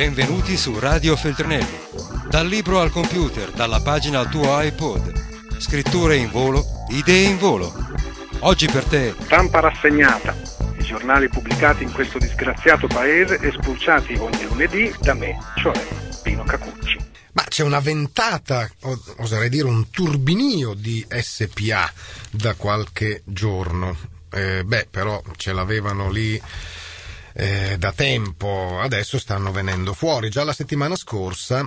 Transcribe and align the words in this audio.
Benvenuti 0.00 0.56
su 0.56 0.78
Radio 0.78 1.14
Feltrinelli. 1.14 1.78
Dal 2.30 2.46
libro 2.46 2.80
al 2.80 2.90
computer, 2.90 3.50
dalla 3.50 3.82
pagina 3.82 4.20
al 4.20 4.30
tuo 4.30 4.58
iPod. 4.58 5.58
Scritture 5.58 6.16
in 6.16 6.30
volo, 6.30 6.64
idee 6.88 7.28
in 7.28 7.36
volo. 7.36 7.70
Oggi 8.38 8.64
per 8.64 8.84
te. 8.84 9.14
Stampa 9.20 9.60
rassegnata. 9.60 10.34
I 10.78 10.82
giornali 10.84 11.28
pubblicati 11.28 11.82
in 11.82 11.92
questo 11.92 12.16
disgraziato 12.16 12.86
paese 12.86 13.40
e 13.40 13.52
spulciati 13.52 14.14
ogni 14.14 14.42
lunedì 14.44 14.90
da 15.00 15.12
me, 15.12 15.36
cioè 15.56 15.78
Pino 16.22 16.44
Cacucci. 16.44 16.96
Ma 17.32 17.44
c'è 17.46 17.62
una 17.62 17.80
ventata, 17.80 18.70
oserei 19.18 19.50
dire 19.50 19.68
un 19.68 19.90
turbinio 19.90 20.72
di 20.72 21.06
SPA 21.10 21.92
da 22.30 22.54
qualche 22.54 23.20
giorno. 23.26 23.94
Eh, 24.32 24.64
beh, 24.64 24.88
però 24.90 25.22
ce 25.36 25.52
l'avevano 25.52 26.08
lì 26.08 26.40
eh, 27.40 27.76
da 27.78 27.92
tempo, 27.92 28.80
adesso 28.80 29.18
stanno 29.18 29.50
venendo 29.50 29.94
fuori. 29.94 30.28
Già 30.28 30.44
la 30.44 30.52
settimana 30.52 30.94
scorsa 30.94 31.66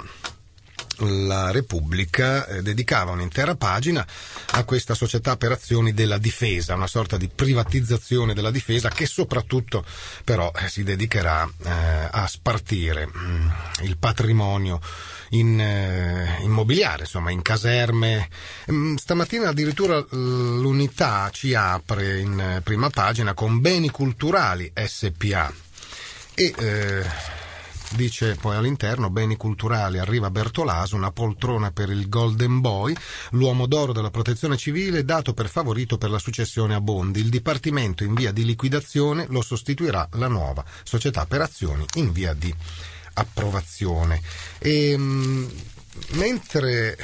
la 0.98 1.49
Repubblica 1.49 2.46
eh, 2.46 2.62
dedicava 2.62 3.12
un'intera 3.12 3.55
pagina 3.55 4.05
a 4.52 4.63
questa 4.63 4.94
società 4.94 5.36
per 5.36 5.52
azioni 5.52 5.94
della 5.94 6.20
difesa, 6.20 6.76
una 6.76 6.86
sorta 6.86 7.18
di 7.18 7.27
privatizzazione 7.27 8.36
della 8.36 8.52
difesa 8.52 8.90
che 8.90 9.08
soprattutto 9.08 9.84
però 10.23 10.52
eh, 10.55 10.70
si 10.70 10.84
dedicherà 10.84 11.49
eh, 11.63 11.70
a 12.12 12.27
spartire 12.27 13.08
mm, 13.08 13.48
il 13.82 13.98
patrimonio 13.98 14.80
in 15.33 15.59
eh, 15.59 16.39
immobiliare, 16.41 17.03
insomma 17.03 17.31
in 17.31 17.41
caserme. 17.41 18.29
Mm, 18.71 18.95
stamattina 18.95 19.49
addirittura 19.49 20.03
l'unità 20.09 21.29
ci 21.31 21.53
apre 21.53 22.19
in 22.19 22.39
eh, 22.39 22.61
prima 22.61 22.89
pagina 22.89 23.33
con 23.33 23.59
beni 23.59 23.89
culturali 23.89 24.71
SPA 24.73 25.53
e 26.35 26.53
eh, 26.57 27.05
dice 27.95 28.35
poi 28.35 28.55
all'interno 28.55 29.12
beni 29.12 29.35
culturali 29.35 29.99
arriva 29.99 30.31
Bertolaso 30.31 30.95
una 30.95 31.12
poltrona 31.12 31.71
per 31.71 31.90
il 31.90 32.09
Golden 32.09 32.59
Boy 32.59 32.95
l'uomo 33.31 33.68
d'oro 33.68 33.93
della 33.93 34.09
protezione 34.09 34.57
civile 34.57 35.05
dato 35.05 35.34
per 35.34 35.47
favorito 35.47 35.99
per 35.99 36.09
la 36.09 36.18
successione 36.18 36.73
a 36.73 36.81
Bondi 36.81 37.20
il 37.20 37.29
dipartimento 37.29 38.03
in 38.03 38.15
via 38.15 38.31
di 38.31 38.45
liquidazione 38.45 39.27
lo 39.29 39.43
sostituirà 39.43 40.07
la 40.13 40.27
nuova 40.27 40.65
società 40.84 41.27
per 41.27 41.41
azioni 41.41 41.85
in 41.95 42.12
via 42.12 42.34
di 42.34 42.53
approvazione 43.13 44.21
e, 44.59 44.97
mh, 44.97 45.51
mentre 46.11 46.97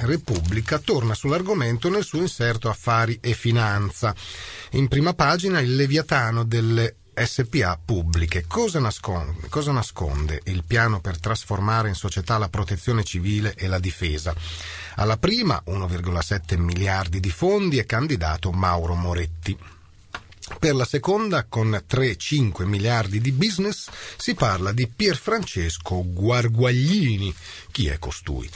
Repubblica 0.00 0.78
torna 0.78 1.14
sull'argomento 1.14 1.88
nel 1.88 2.04
suo 2.04 2.20
inserto 2.20 2.68
Affari 2.68 3.18
e 3.20 3.34
Finanza. 3.34 4.14
In 4.72 4.88
prima 4.88 5.14
pagina 5.14 5.60
il 5.60 5.74
Leviatano 5.74 6.44
delle 6.44 6.96
SPA 7.24 7.78
pubbliche. 7.82 8.44
Cosa 8.46 8.78
nasconde, 8.78 9.48
cosa 9.48 9.72
nasconde, 9.72 10.40
il 10.44 10.64
piano 10.64 11.00
per 11.00 11.18
trasformare 11.18 11.88
in 11.88 11.94
società 11.94 12.38
la 12.38 12.48
protezione 12.48 13.04
civile 13.04 13.54
e 13.54 13.66
la 13.66 13.78
difesa? 13.78 14.34
Alla 14.96 15.18
prima 15.18 15.62
1,7 15.66 16.58
miliardi 16.58 17.20
di 17.20 17.30
fondi 17.30 17.78
è 17.78 17.86
candidato 17.86 18.50
Mauro 18.52 18.94
Moretti. 18.94 19.56
Per 20.58 20.74
la 20.74 20.84
seconda, 20.84 21.46
con 21.48 21.70
3-5 21.88 22.64
miliardi 22.64 23.20
di 23.20 23.32
business, 23.32 23.88
si 24.16 24.34
parla 24.34 24.72
di 24.72 24.88
Pierfrancesco 24.88 26.02
Guarguaglini. 26.06 27.34
Chi 27.70 27.86
è 27.86 27.98
costui? 27.98 28.48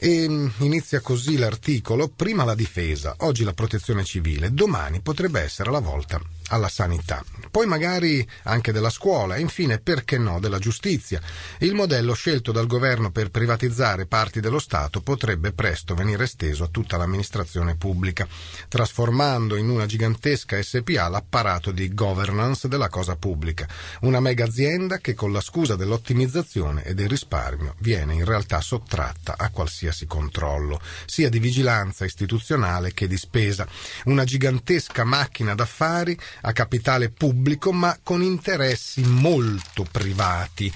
E 0.00 0.28
mm, 0.28 0.48
inizia 0.58 1.00
così 1.00 1.36
l'articolo, 1.36 2.08
prima 2.08 2.44
la 2.44 2.54
difesa, 2.54 3.16
oggi 3.18 3.42
la 3.42 3.52
protezione 3.52 4.04
civile, 4.04 4.52
domani 4.52 5.00
potrebbe 5.00 5.40
essere 5.40 5.72
la 5.72 5.80
volta 5.80 6.20
alla 6.50 6.68
sanità, 6.68 7.22
poi 7.50 7.66
magari 7.66 8.26
anche 8.44 8.72
della 8.72 8.88
scuola 8.88 9.34
e 9.34 9.40
infine, 9.40 9.80
perché 9.80 10.16
no, 10.16 10.38
della 10.38 10.58
giustizia. 10.58 11.20
Il 11.58 11.74
modello 11.74 12.14
scelto 12.14 12.52
dal 12.52 12.66
governo 12.66 13.10
per 13.10 13.30
privatizzare 13.30 14.06
parti 14.06 14.40
dello 14.40 14.60
Stato 14.60 15.02
potrebbe 15.02 15.52
presto 15.52 15.94
venire 15.94 16.24
esteso 16.24 16.64
a 16.64 16.68
tutta 16.68 16.96
l'amministrazione 16.96 17.76
pubblica, 17.76 18.26
trasformando 18.68 19.56
in 19.56 19.68
una 19.68 19.84
gigantesca 19.84 20.62
SPA 20.62 21.08
l'apparato 21.08 21.70
di 21.70 21.92
governance 21.92 22.68
della 22.68 22.88
cosa 22.88 23.16
pubblica, 23.16 23.68
una 24.02 24.20
mega 24.20 24.44
azienda 24.44 24.98
che 24.98 25.14
con 25.14 25.32
la 25.32 25.40
scusa 25.42 25.76
dell'ottimizzazione 25.76 26.84
e 26.84 26.94
del 26.94 27.08
risparmio 27.08 27.74
viene 27.80 28.14
in 28.14 28.24
realtà 28.24 28.60
sottratta 28.62 29.34
a 29.36 29.50
qualsiasi 29.50 29.87
controllo, 30.06 30.80
sia 31.06 31.28
di 31.28 31.38
vigilanza 31.38 32.04
istituzionale 32.04 32.92
che 32.92 33.06
di 33.06 33.16
spesa, 33.16 33.66
una 34.04 34.24
gigantesca 34.24 35.04
macchina 35.04 35.54
d'affari 35.54 36.18
a 36.42 36.52
capitale 36.52 37.10
pubblico 37.10 37.72
ma 37.72 37.98
con 38.02 38.22
interessi 38.22 39.02
molto 39.02 39.86
privati. 39.90 40.72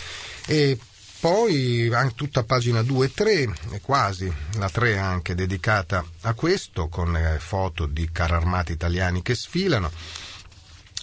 E 0.46 0.78
poi 1.22 1.88
anche 1.94 2.14
tutta 2.16 2.42
pagina 2.42 2.82
2 2.82 3.06
e 3.06 3.12
3, 3.14 3.32
e 3.70 3.80
quasi 3.80 4.32
la 4.58 4.68
3 4.68 4.98
anche 4.98 5.36
dedicata 5.36 6.04
a 6.22 6.34
questo, 6.34 6.88
con 6.88 7.16
eh, 7.16 7.38
foto 7.38 7.86
di 7.86 8.10
carri 8.10 8.34
armati 8.34 8.72
italiani 8.72 9.22
che 9.22 9.36
sfilano 9.36 9.90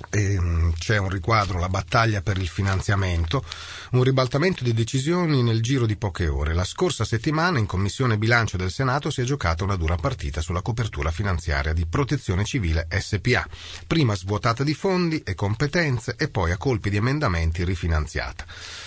c'è 0.09 0.97
un 0.97 1.09
riquadro, 1.09 1.59
la 1.59 1.69
battaglia 1.69 2.21
per 2.21 2.37
il 2.37 2.47
finanziamento, 2.47 3.43
un 3.91 4.03
ribaltamento 4.03 4.63
di 4.63 4.73
decisioni 4.73 5.43
nel 5.43 5.61
giro 5.61 5.85
di 5.85 5.97
poche 5.97 6.27
ore. 6.27 6.53
La 6.53 6.63
scorsa 6.63 7.03
settimana 7.03 7.59
in 7.59 7.65
Commissione 7.65 8.17
Bilancio 8.17 8.57
del 8.57 8.71
Senato 8.71 9.09
si 9.09 9.21
è 9.21 9.23
giocata 9.23 9.63
una 9.63 9.75
dura 9.75 9.97
partita 9.97 10.41
sulla 10.41 10.61
copertura 10.61 11.11
finanziaria 11.11 11.73
di 11.73 11.85
Protezione 11.85 12.45
Civile 12.45 12.87
SPA, 12.99 13.47
prima 13.87 14.15
svuotata 14.15 14.63
di 14.63 14.73
fondi 14.73 15.21
e 15.23 15.35
competenze 15.35 16.15
e 16.17 16.29
poi 16.29 16.51
a 16.51 16.57
colpi 16.57 16.89
di 16.89 16.97
emendamenti 16.97 17.63
rifinanziata. 17.63 18.45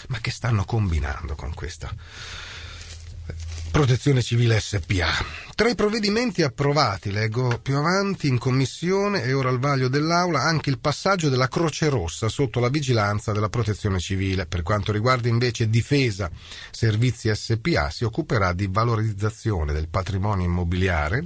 Ma 0.09 0.19
che 0.21 0.31
stanno 0.31 0.65
combinando 0.65 1.35
con 1.35 1.53
questa? 1.55 1.95
Protezione 3.73 4.21
Civile 4.21 4.61
SPA. 4.61 5.09
Tra 5.55 5.71
i 5.71 5.75
provvedimenti 5.75 6.43
approvati, 6.43 7.11
leggo 7.11 7.59
più 7.59 7.75
avanti 7.79 8.29
in 8.29 8.37
commissione 8.37 9.23
e 9.23 9.33
ora 9.33 9.49
al 9.49 9.59
vaglio 9.59 9.89
dell'Aula, 9.89 10.43
anche 10.43 10.69
il 10.69 10.79
passaggio 10.79 11.31
della 11.31 11.49
Croce 11.49 11.89
Rossa 11.89 12.29
sotto 12.29 12.61
la 12.61 12.69
vigilanza 12.69 13.33
della 13.33 13.49
Protezione 13.49 13.99
Civile. 13.99 14.45
Per 14.45 14.63
quanto 14.63 14.93
riguarda 14.93 15.29
invece 15.29 15.71
Difesa 15.71 16.31
Servizi 16.71 17.35
SPA, 17.35 17.89
si 17.89 18.05
occuperà 18.05 18.53
di 18.53 18.69
valorizzazione 18.71 19.73
del 19.73 19.89
patrimonio 19.89 20.45
immobiliare, 20.45 21.23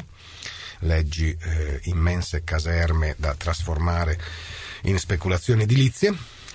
leggi 0.80 1.36
eh, 1.36 1.80
immense 1.86 2.44
caserme 2.44 3.16
da 3.18 3.34
trasformare 3.34 4.20
in 4.82 4.96
speculazioni 5.00 5.64
edilizie, 5.64 6.14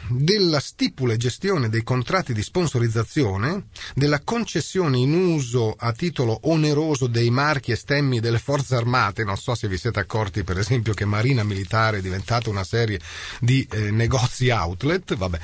della 0.10 0.60
stipula 0.60 1.14
e 1.14 1.18
gestione 1.18 1.70
dei 1.70 1.84
contratti 1.84 2.34
di 2.34 2.42
sponsorizzazione, 2.42 3.66
della 3.94 4.22
concessione 4.22 4.98
in 4.98 5.14
uso 5.14 5.76
a 5.78 5.92
titolo 5.92 6.40
oneroso 6.44 7.08
dei 7.08 7.30
marchi 7.30 7.72
e 7.72 7.76
stemmi 7.76 8.20
delle 8.20 8.40
forze 8.40 8.76
armate, 8.76 9.24
non 9.24 9.38
so 9.38 9.56
se 9.56 9.68
vi 9.68 9.78
siete 9.78 10.00
accorti 10.00 10.44
per 10.44 10.58
esempio 10.58 10.94
che 10.94 11.06
Marina 11.06 11.44
Militare 11.44 12.00
è 12.00 12.02
diventata 12.02 12.50
una 12.50 12.64
serie 12.64 13.00
di 13.40 13.68
eh, 13.72 13.92
negozi 13.92 14.50
outlet, 14.50 15.16
vabbè. 15.16 15.40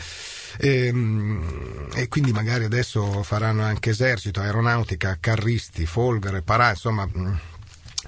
E, 0.59 0.85
ehm, 0.87 1.89
e, 1.93 2.07
quindi 2.07 2.31
magari 2.31 2.63
adesso 2.63 3.21
faranno 3.23 3.63
anche 3.63 3.91
esercito, 3.91 4.39
aeronautica, 4.39 5.17
carristi, 5.19 5.85
folgare, 5.85 6.41
parà, 6.41 6.69
insomma 6.69 7.07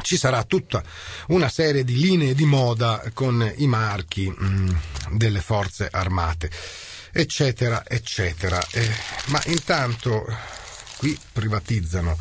ci 0.01 0.17
sarà 0.17 0.43
tutta 0.43 0.83
una 1.27 1.49
serie 1.49 1.83
di 1.83 1.97
linee 1.97 2.33
di 2.33 2.45
moda 2.45 3.03
con 3.13 3.53
i 3.57 3.67
marchi 3.67 4.29
mm, 4.29 4.69
delle 5.11 5.41
forze 5.41 5.87
armate, 5.91 6.49
eccetera, 7.11 7.83
eccetera. 7.87 8.59
Eh, 8.71 8.89
ma 9.25 9.41
intanto 9.45 10.25
qui 10.97 11.17
privatizzano 11.31 12.17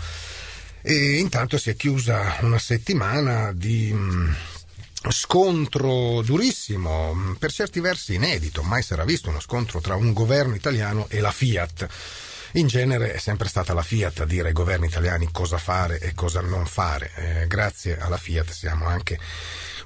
e 0.83 1.19
intanto 1.19 1.59
si 1.59 1.71
è 1.71 1.77
chiusa 1.77 2.37
una 2.41 2.59
settimana 2.59 3.53
di 3.53 3.91
mm, 3.93 4.31
scontro 5.11 6.23
durissimo, 6.23 7.15
mm, 7.15 7.33
per 7.35 7.53
certi 7.53 7.81
versi 7.81 8.15
inedito, 8.15 8.63
mai 8.63 8.83
si 8.83 8.93
era 8.93 9.05
visto 9.05 9.29
uno 9.29 9.41
scontro 9.41 9.81
tra 9.81 9.95
un 9.97 10.13
governo 10.13 10.55
italiano 10.55 11.07
e 11.09 11.21
la 11.21 11.33
Fiat 11.33 11.89
in 12.53 12.67
genere 12.67 13.13
è 13.13 13.19
sempre 13.19 13.49
stata 13.49 13.75
la 13.75 13.83
Fiat 13.83 14.21
a 14.21 14.25
dire 14.25 14.49
ai 14.49 14.55
governi 14.55 14.87
italiani 14.87 15.29
cosa 15.31 15.59
fare 15.59 15.99
e 16.01 16.15
cosa 16.15 16.41
non 16.41 16.67
fare. 16.67 17.11
Eh, 17.15 17.47
grazie 17.47 17.99
alla 17.99 18.17
Fiat 18.17 18.51
siamo 18.51 18.87
anche 18.87 19.19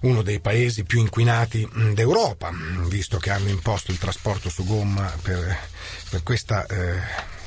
uno 0.02 0.22
dei 0.22 0.40
paesi 0.40 0.84
più 0.84 1.00
inquinati 1.00 1.68
mm, 1.68 1.92
d'Europa, 1.92 2.50
mm, 2.50 2.86
visto 2.86 3.18
che 3.18 3.30
hanno 3.30 3.48
imposto 3.48 3.90
il 3.90 3.98
trasporto 3.98 4.48
su 4.48 4.64
gomma 4.64 5.12
per, 5.22 5.56
per 6.10 6.22
questa 6.22 6.66
eh, 6.66 7.40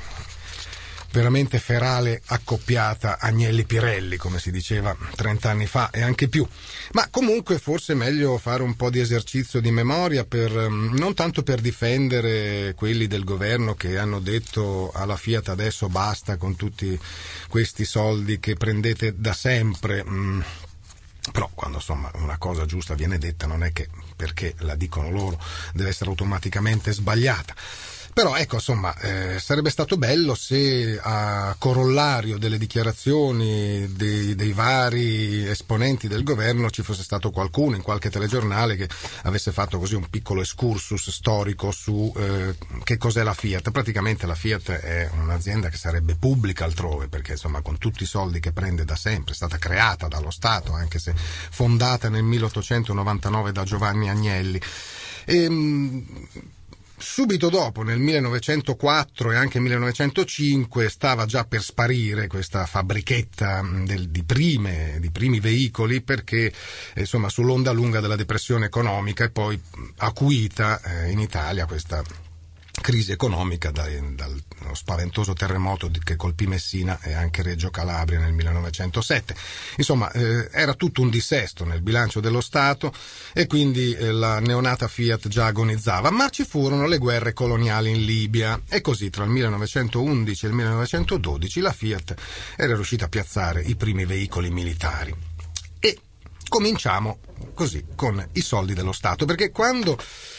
veramente 1.16 1.60
ferale 1.60 2.22
accoppiata 2.26 3.20
Agnelli-Pirelli, 3.20 4.18
come 4.18 4.38
si 4.38 4.52
diceva 4.52 4.94
30 5.16 5.50
anni 5.50 5.66
fa 5.66 5.90
e 5.90 6.02
anche 6.02 6.28
più. 6.28 6.46
Ma 6.92 7.08
comunque 7.10 7.58
forse 7.58 7.94
è 7.94 7.96
meglio 7.96 8.38
fare 8.38 8.64
un 8.64 8.76
po' 8.76 8.90
di 8.90 9.00
esercizio 9.00 9.62
di 9.62 9.72
memoria 9.72 10.26
per, 10.26 10.52
mm, 10.52 10.98
non 10.98 11.14
tanto 11.14 11.42
per 11.42 11.62
difendere 11.62 12.74
quelli 12.76 13.08
del 13.08 13.24
governo 13.24 13.76
che 13.76 13.98
hanno 13.98 14.20
detto 14.20 14.92
alla 14.94 15.16
Fiat 15.16 15.48
adesso 15.48 15.88
basta 15.88 16.36
con 16.36 16.58
tutti 16.58 17.00
questi 17.48 17.86
soldi 17.86 18.38
che 18.40 18.56
prendete 18.56 19.14
da 19.16 19.32
sempre. 19.32 20.04
Mm, 20.06 20.42
però 21.32 21.50
quando 21.54 21.78
insomma 21.78 22.12
una 22.16 22.38
cosa 22.38 22.66
giusta 22.66 22.94
viene 22.94 23.18
detta 23.18 23.48
non 23.48 23.64
è 23.64 23.72
che 23.72 23.88
perché 24.16 24.54
la 24.60 24.76
dicono 24.76 25.10
loro 25.10 25.40
deve 25.74 25.90
essere 25.90 26.10
automaticamente 26.10 26.92
sbagliata 26.92 27.56
Però 28.16 28.34
ecco, 28.38 28.56
insomma, 28.56 28.98
eh, 29.00 29.40
sarebbe 29.42 29.70
stato 29.70 29.98
bello 29.98 30.36
se 30.36 30.98
a 31.04 31.54
corollario 31.60 32.38
delle 32.38 32.58
dichiarazioni 32.58 33.92
dei, 33.92 34.36
dei, 34.36 34.54
vari 34.54 35.46
esponenti 35.46 36.08
del 36.08 36.24
governo 36.24 36.70
ci 36.70 36.82
fosse 36.82 37.04
stato 37.04 37.30
qualcuno 37.30 37.76
in 37.76 37.82
qualche 37.82 38.10
telegiornale 38.10 38.78
che 38.78 38.88
avesse 39.24 39.52
fatto 39.52 39.80
così 39.80 39.96
un 39.96 40.10
piccolo 40.10 40.40
excursus 40.40 41.10
storico 41.10 41.72
su 41.72 42.10
eh, 42.16 42.56
che 42.86 42.98
cos'è 42.98 43.22
la 43.22 43.34
Fiat. 43.34 43.72
Praticamente 43.72 44.26
la 44.26 44.36
Fiat 44.36 44.72
è 44.72 45.10
un'azienda 45.22 45.68
che 45.68 45.76
sarebbe 45.76 46.16
pubblica 46.16 46.64
altrove, 46.64 47.10
perché 47.10 47.34
insomma 47.34 47.60
con 47.60 47.78
tutti 47.78 48.04
i 48.04 48.08
soldi 48.08 48.40
che 48.40 48.54
prende 48.54 48.86
da 48.86 48.96
sempre, 48.96 49.34
è 49.34 49.36
stata 49.36 49.58
creata 49.58 50.08
dallo 50.08 50.32
Stato, 50.32 50.72
anche 50.72 51.00
se 51.00 51.14
fondata 51.14 52.08
nel 52.08 52.24
1899 52.24 53.52
da 53.52 53.64
Giovanni 53.66 54.10
Agnelli. 54.10 54.62
E, 55.26 55.44
ehm, 55.44 56.06
Subito 56.98 57.50
dopo, 57.50 57.84
nel 57.84 58.00
1904 58.00 59.32
e 59.32 59.36
anche 59.36 59.60
1905, 59.60 60.90
stava 60.90 61.26
già 61.26 61.44
per 61.44 61.62
sparire 61.62 62.28
questa 62.28 62.66
fabbrichetta 62.66 63.62
del, 63.84 64.10
di, 64.10 64.24
prime, 64.24 64.98
di, 65.00 65.12
primi 65.12 65.40
veicoli 65.40 66.02
perché 66.02 66.54
insomma, 66.96 67.28
sull'onda 67.28 67.72
lunga 67.72 68.00
della 68.00 68.16
depressione 68.16 68.66
economica 68.66 69.26
e 69.26 69.30
poi 69.30 69.60
acuita 69.98 70.82
eh, 70.82 71.12
in 71.12 71.20
Italia 71.20 71.66
questa 71.66 72.02
crisi 72.82 73.12
economica 73.12 73.72
dallo 73.72 74.42
spaventoso 74.74 75.34
terremoto 75.34 75.90
che 76.04 76.16
colpì 76.16 76.48
Messina 76.48 77.00
e 77.02 77.14
anche 77.14 77.42
Reggio 77.42 77.70
Calabria 77.70 78.20
nel 78.20 78.34
1907. 78.34 79.36
Insomma, 79.78 80.12
eh, 80.12 80.50
era 80.52 80.74
tutto 80.74 81.02
un 81.02 81.10
dissesto 81.10 81.66
nel 81.66 81.82
bilancio 81.82 82.20
dello 82.20 82.42
Stato 82.42 82.94
e 83.34 83.48
quindi 83.48 83.94
eh, 83.94 84.12
la 84.12 84.40
neonata 84.40 84.88
Fiat 84.88 85.28
già 85.28 85.48
agonizzava, 85.48 86.10
ma 86.10 86.30
ci 86.30 86.46
furono 86.46 86.88
le 86.88 86.98
guerre 86.98 87.34
coloniali 87.34 87.90
in 87.90 88.04
Libia 88.04 88.62
e 88.68 88.82
così 88.82 89.10
tra 89.10 89.24
il 89.24 89.30
1911 89.30 90.46
e 90.46 90.50
il 90.50 90.56
1912 90.56 91.60
la 91.60 91.72
Fiat 91.72 92.16
era 92.56 92.74
riuscita 92.76 93.06
a 93.06 93.10
piazzare 93.10 93.62
i 93.62 93.76
primi 93.76 94.06
veicoli 94.06 94.50
militari. 94.50 95.35
Cominciamo 96.48 97.20
così 97.54 97.84
con 97.96 98.24
i 98.34 98.42
soldi 98.42 98.74
dello 98.74 98.92
Stato, 98.92 99.26
perché 99.26 99.50
quando 99.50 99.98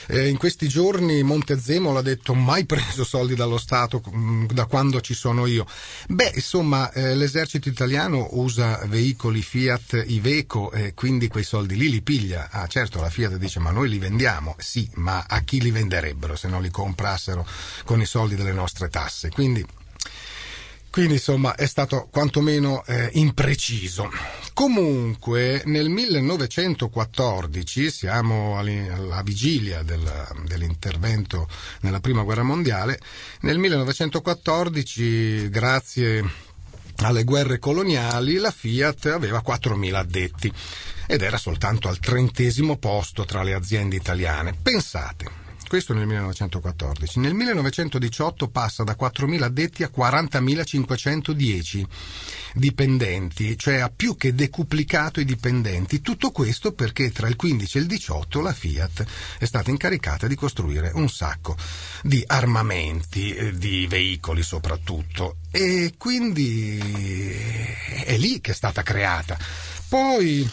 eh, 0.09 0.29
in 0.29 0.37
questi 0.37 0.69
giorni 0.69 1.23
Montezemolo 1.23 1.99
ha 1.99 2.03
detto 2.03 2.35
mai 2.35 2.65
preso 2.65 3.05
soldi 3.05 3.35
dallo 3.35 3.59
Stato 3.59 4.01
mh, 4.05 4.19
mm, 4.19 4.45
da 4.53 4.67
quando 4.67 5.01
ci 5.01 5.15
sono 5.15 5.47
io. 5.47 5.67
Beh, 6.09 6.33
insomma, 6.35 6.93
eh, 6.93 7.15
l'esercito 7.15 7.69
italiano 7.69 8.29
usa 8.33 8.81
veicoli 8.87 9.43
Fiat 9.43 10.05
Iveco 10.07 10.71
e 10.73 10.95
quindi 10.95 11.29
quei 11.29 11.45
soldi 11.45 11.77
lì 11.77 11.91
li 11.91 12.03
piglia. 12.03 12.49
Ah, 12.51 12.67
certo, 12.67 13.01
la 13.01 13.11
Fiat 13.11 13.37
dice 13.37 13.59
ma 13.59 13.71
noi 13.71 13.89
li 13.89 13.99
vendiamo. 13.99 14.55
Sì, 14.59 14.89
ma 14.95 15.25
a 15.27 15.41
chi 15.41 15.61
li 15.61 15.71
venderebbero 15.71 16.37
se 16.37 16.49
non 16.49 16.63
li 16.63 16.71
comprassero 16.71 17.47
con 17.85 18.01
i 18.01 18.07
soldi 18.07 18.37
delle 18.37 18.53
nostre 18.53 18.89
tasse? 18.89 19.31
Quindi 19.31 19.65
quindi 20.97 21.17
insomma 21.17 21.55
è 21.57 21.67
stato 21.67 22.09
quantomeno 22.11 22.83
eh, 22.87 23.11
impreciso. 23.13 24.11
Comunque 24.55 25.61
nel 25.67 25.91
1914, 25.91 27.91
siamo 27.91 28.57
alla 28.57 29.21
vigilia 29.23 29.83
del, 29.83 30.11
dell'intervento 30.47 31.51
nella 31.81 32.01
Prima 32.01 32.23
Guerra 32.23 32.45
Mondiale, 32.45 32.99
nel 33.41 33.59
1914 33.59 35.51
grazie 35.51 36.25
alle 37.03 37.25
guerre 37.25 37.59
coloniali 37.59 38.37
la 38.37 38.51
Fiat 38.51 39.05
aveva 39.05 39.43
4.000 39.47 39.95
addetti 39.97 40.51
ed 41.07 41.21
era 41.21 41.37
soltanto 41.37 41.89
al 41.89 41.99
trentesimo 41.99 42.79
posto 42.79 43.27
tra 43.27 43.43
le 43.43 43.53
aziende 43.53 43.97
italiane. 43.97 44.57
Pensate, 44.63 45.45
questo 45.69 45.95
nel 45.95 46.07
1914. 46.07 47.21
Nel 47.21 47.35
1918 47.35 48.49
passa 48.49 48.85
da 48.85 48.97
4.000 48.99 49.43
addetti 49.43 49.83
a 49.83 49.91
40.510 49.95 51.85
dipendenti, 52.55 53.57
cioè 53.59 53.77
ha 53.77 53.91
più 53.95 54.17
che 54.17 54.35
decuplicato 54.35 55.21
i 55.21 55.25
dipendenti. 55.25 56.01
Tutto 56.01 56.31
questo 56.31 56.73
perché 56.73 57.11
tra 57.13 57.29
il 57.29 57.37
15 57.37 57.79
e 57.79 57.81
il 57.81 57.87
18 57.87 58.41
la 58.41 58.53
Fiat 58.53 59.05
è 59.39 59.45
stata 59.45 59.71
incaricata 59.71 60.27
di 60.27 60.35
costruire 60.35 60.91
un 60.95 61.09
sacco 61.09 61.57
di 62.03 62.23
armamenti, 62.27 63.35
eh, 63.35 63.53
di 63.53 63.87
veicoli 63.87 64.43
soprattutto. 64.43 65.37
E 65.51 65.95
quindi 65.97 66.79
è 68.05 68.17
lì 68.17 68.41
che 68.41 68.51
è 68.53 68.55
stata 68.55 68.83
creata. 68.83 69.39
Poi 69.89 70.49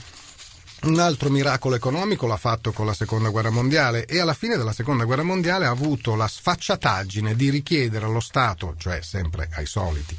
un 0.84 1.00
altro 1.00 1.30
miracolo 1.30 1.76
economico 1.76 2.28
l'ha 2.28 2.38
fatto 2.38 2.72
con 2.72 2.86
la 2.86 2.94
seconda 2.94 3.30
guerra 3.30 3.50
mondiale 3.50 4.06
e 4.06 4.20
alla 4.20 4.34
fine 4.34 4.58
della 4.58 4.74
seconda 4.74 5.06
guerra 5.06 5.24
mondiale 5.24 5.66
ha 5.66 5.70
avuto 5.70 6.16
la 6.16 6.28
sfacciataggine 6.28 7.36
di 7.36 7.50
richiedere 7.50 8.06
allo 8.06 8.20
Stato, 8.20 8.76
cioè 8.78 9.02
sempre 9.02 9.48
ai 9.54 9.66
soliti, 9.66 10.16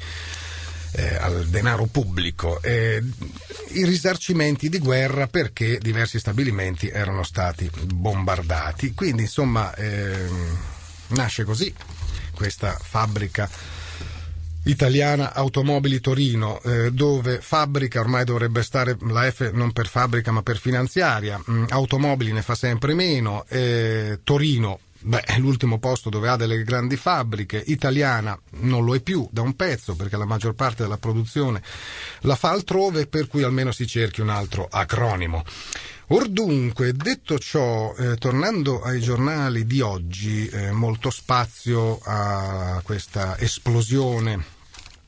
eh, 0.93 1.15
al 1.15 1.45
denaro 1.47 1.85
pubblico, 1.85 2.61
eh, 2.61 3.03
i 3.73 3.85
risarcimenti 3.85 4.69
di 4.69 4.79
guerra 4.79 5.27
perché 5.27 5.77
diversi 5.77 6.19
stabilimenti 6.19 6.89
erano 6.89 7.23
stati 7.23 7.69
bombardati. 7.83 8.93
Quindi 8.93 9.23
insomma 9.23 9.73
eh, 9.75 10.27
nasce 11.09 11.43
così 11.43 11.73
questa 12.33 12.77
fabbrica 12.81 13.49
italiana 14.65 15.33
Automobili 15.33 15.99
Torino, 15.99 16.61
eh, 16.61 16.91
dove 16.91 17.39
fabbrica, 17.41 17.99
ormai 17.99 18.25
dovrebbe 18.25 18.63
stare 18.63 18.97
la 19.01 19.29
F 19.29 19.51
non 19.51 19.71
per 19.71 19.87
fabbrica 19.87 20.31
ma 20.31 20.41
per 20.41 20.57
finanziaria, 20.57 21.41
mm, 21.49 21.65
automobili 21.69 22.31
ne 22.31 22.41
fa 22.41 22.55
sempre 22.55 22.93
meno, 22.93 23.45
eh, 23.47 24.19
Torino 24.23 24.79
Beh, 25.05 25.21
è 25.21 25.37
l'ultimo 25.37 25.77
posto 25.77 26.09
dove 26.09 26.29
ha 26.29 26.35
delle 26.35 26.63
grandi 26.63 26.97
fabbriche, 26.97 27.61
italiana 27.67 28.35
non 28.61 28.83
lo 28.83 28.95
è 28.95 29.01
più 29.01 29.27
da 29.29 29.43
un 29.43 29.55
pezzo 29.55 29.95
perché 29.95 30.17
la 30.17 30.25
maggior 30.25 30.55
parte 30.55 30.81
della 30.81 30.97
produzione 30.97 31.61
la 32.21 32.35
fa 32.35 32.49
altrove, 32.49 33.05
per 33.05 33.27
cui 33.27 33.43
almeno 33.43 33.71
si 33.71 33.85
cerchi 33.85 34.21
un 34.21 34.29
altro 34.29 34.67
acronimo. 34.67 35.43
Or 36.07 36.27
dunque, 36.27 36.93
detto 36.93 37.37
ciò, 37.37 37.93
eh, 37.95 38.15
tornando 38.15 38.81
ai 38.81 38.99
giornali 38.99 39.67
di 39.67 39.81
oggi, 39.81 40.47
eh, 40.47 40.71
molto 40.71 41.11
spazio 41.11 41.99
a 42.03 42.81
questa 42.83 43.37
esplosione 43.37 44.54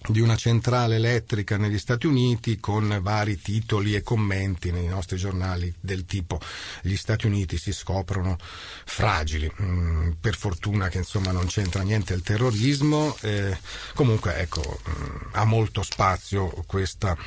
di 0.08 0.22
una 0.22 0.36
centrale 0.36 0.96
elettrica 0.96 1.58
negli 1.58 1.78
Stati 1.78 2.08
Uniti 2.08 2.60
con 2.60 3.00
vari 3.02 3.40
titoli 3.40 3.96
e 3.96 4.02
commenti 4.02 4.72
nei 4.72 4.88
nostri 4.88 5.18
giornali 5.18 5.74
del 5.80 6.06
tipo 6.06 6.40
gli 6.82 6.96
Stati 6.96 7.26
Uniti 7.26 7.58
si 7.58 7.74
scoprono 7.74 8.38
fragili, 8.86 9.52
mm, 9.62 10.12
per 10.20 10.36
fortuna 10.36 10.90
che 10.90 11.00
insomma 11.00 11.32
non 11.32 11.48
c'entra 11.48 11.82
niente 11.84 12.14
il 12.14 12.22
terrorismo, 12.22 13.16
eh, 13.22 13.58
comunque 13.94 14.38
ecco 14.38 14.80
mm, 14.90 15.16
ha 15.34 15.46
molto 15.46 15.84
spazio 15.84 16.48
questa 16.66 17.18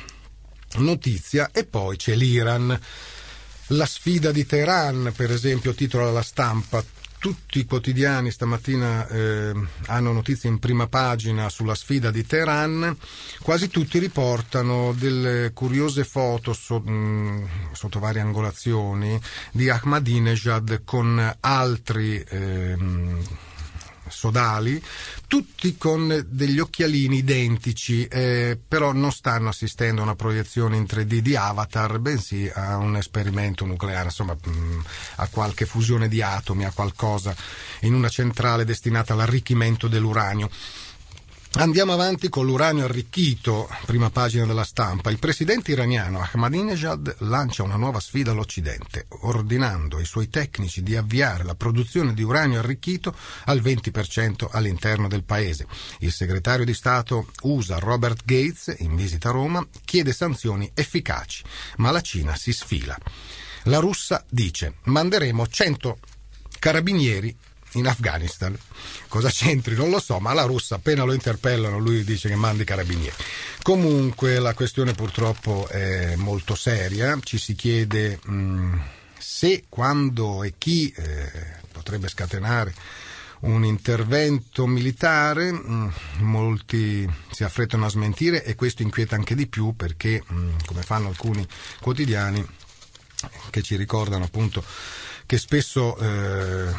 notizia 0.77 1.49
e 1.51 1.65
poi 1.65 1.97
c'è 1.97 2.15
l'Iran. 2.15 2.79
La 3.67 3.85
sfida 3.85 4.31
di 4.31 4.45
Teheran, 4.45 5.13
per 5.15 5.31
esempio, 5.31 5.73
titola 5.73 6.11
la 6.11 6.21
stampa 6.21 6.83
tutti 7.21 7.59
i 7.59 7.65
quotidiani 7.65 8.31
stamattina 8.31 9.07
eh, 9.07 9.53
hanno 9.85 10.11
notizie 10.11 10.49
in 10.49 10.57
prima 10.57 10.87
pagina 10.87 11.49
sulla 11.49 11.75
sfida 11.75 12.09
di 12.09 12.25
Teheran, 12.25 12.97
quasi 13.43 13.69
tutti 13.69 13.99
riportano 13.99 14.91
delle 14.97 15.51
curiose 15.53 16.03
foto 16.03 16.51
so, 16.53 16.79
mh, 16.79 16.91
mm, 16.91 17.45
sotto 17.73 17.99
varie 17.99 18.21
angolazioni 18.21 19.21
di 19.51 19.69
Ahmadinejad 19.69 20.81
con 20.83 21.37
altri 21.41 22.17
eh, 22.27 22.75
sodali, 24.11 24.81
tutti 25.27 25.77
con 25.77 26.25
degli 26.27 26.59
occhialini 26.59 27.17
identici, 27.17 28.05
eh, 28.05 28.59
però 28.67 28.91
non 28.91 29.11
stanno 29.11 29.49
assistendo 29.49 30.01
a 30.01 30.03
una 30.03 30.15
proiezione 30.15 30.77
in 30.77 30.83
3D 30.83 31.17
di 31.17 31.35
Avatar, 31.35 31.99
bensì 31.99 32.49
a 32.53 32.77
un 32.77 32.95
esperimento 32.97 33.65
nucleare, 33.65 34.05
insomma 34.05 34.35
mm, 34.35 34.79
a 35.15 35.27
qualche 35.27 35.65
fusione 35.65 36.07
di 36.07 36.21
atomi, 36.21 36.65
a 36.65 36.71
qualcosa 36.71 37.35
in 37.81 37.93
una 37.93 38.09
centrale 38.09 38.65
destinata 38.65 39.13
all'arricchimento 39.13 39.87
dell'uranio. 39.87 40.49
Andiamo 41.55 41.91
avanti 41.91 42.29
con 42.29 42.45
l'uranio 42.45 42.85
arricchito, 42.85 43.69
prima 43.85 44.09
pagina 44.09 44.45
della 44.45 44.63
stampa. 44.63 45.11
Il 45.11 45.19
presidente 45.19 45.71
iraniano 45.71 46.21
Ahmadinejad 46.21 47.17
lancia 47.19 47.63
una 47.63 47.75
nuova 47.75 47.99
sfida 47.99 48.31
all'Occidente, 48.31 49.07
ordinando 49.23 49.97
ai 49.97 50.05
suoi 50.05 50.29
tecnici 50.29 50.81
di 50.81 50.95
avviare 50.95 51.43
la 51.43 51.53
produzione 51.53 52.13
di 52.13 52.23
uranio 52.23 52.59
arricchito 52.59 53.13
al 53.45 53.59
20% 53.59 54.47
all'interno 54.49 55.09
del 55.09 55.25
paese. 55.25 55.67
Il 55.99 56.13
segretario 56.13 56.63
di 56.63 56.73
Stato 56.73 57.27
USA 57.41 57.79
Robert 57.79 58.23
Gates, 58.23 58.73
in 58.79 58.95
visita 58.95 59.27
a 59.27 59.33
Roma, 59.33 59.63
chiede 59.83 60.13
sanzioni 60.13 60.71
efficaci, 60.73 61.43
ma 61.77 61.91
la 61.91 62.01
Cina 62.01 62.33
si 62.37 62.53
sfila. 62.53 62.97
La 63.63 63.79
russa 63.79 64.23
dice 64.29 64.75
manderemo 64.83 65.45
100 65.45 65.99
carabinieri 66.59 67.35
in 67.73 67.87
Afghanistan. 67.87 68.57
Cosa 69.07 69.29
c'entri? 69.29 69.75
Non 69.75 69.89
lo 69.89 69.99
so, 69.99 70.19
ma 70.19 70.33
la 70.33 70.43
russa 70.43 70.75
appena 70.75 71.03
lo 71.03 71.13
interpellano 71.13 71.77
lui 71.77 72.03
dice 72.03 72.29
che 72.29 72.35
manda 72.35 72.63
i 72.63 72.65
carabinieri. 72.65 73.15
Comunque 73.61 74.39
la 74.39 74.53
questione 74.53 74.93
purtroppo 74.93 75.67
è 75.67 76.15
molto 76.15 76.55
seria, 76.55 77.17
ci 77.23 77.37
si 77.37 77.53
chiede 77.53 78.19
mh, 78.23 78.79
se, 79.17 79.65
quando 79.69 80.43
e 80.43 80.55
chi 80.57 80.93
eh, 80.95 81.31
potrebbe 81.71 82.07
scatenare 82.07 82.73
un 83.41 83.63
intervento 83.65 84.67
militare, 84.67 85.51
mm, 85.51 85.87
molti 86.19 87.09
si 87.31 87.43
affrettano 87.43 87.85
a 87.85 87.89
smentire 87.89 88.43
e 88.43 88.55
questo 88.55 88.83
inquieta 88.83 89.15
anche 89.15 89.33
di 89.33 89.47
più 89.47 89.73
perché, 89.75 90.23
mm, 90.31 90.57
come 90.65 90.83
fanno 90.83 91.07
alcuni 91.07 91.47
quotidiani, 91.79 92.45
che 93.49 93.61
ci 93.61 93.75
ricordano 93.75 94.23
appunto 94.23 94.63
che 95.25 95.37
spesso 95.37 95.97
eh, 95.97 96.73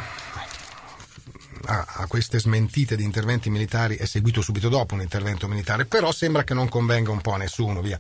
a, 1.65 1.85
a, 1.87 2.07
queste 2.07 2.39
smentite 2.39 2.97
di 2.97 3.05
interventi 3.05 3.51
militari 3.51 3.97
è 3.97 4.05
seguito 4.05 4.41
subito 4.41 4.69
dopo 4.69 4.95
un 4.95 5.01
intervento 5.01 5.49
militare, 5.49 5.85
però 5.85 6.13
sembra 6.13 6.45
che 6.45 6.55
non 6.55 6.69
convenga 6.69 7.11
un 7.11 7.21
po' 7.21 7.33
a 7.33 7.39
nessuno. 7.39 7.81
Via. 7.81 7.99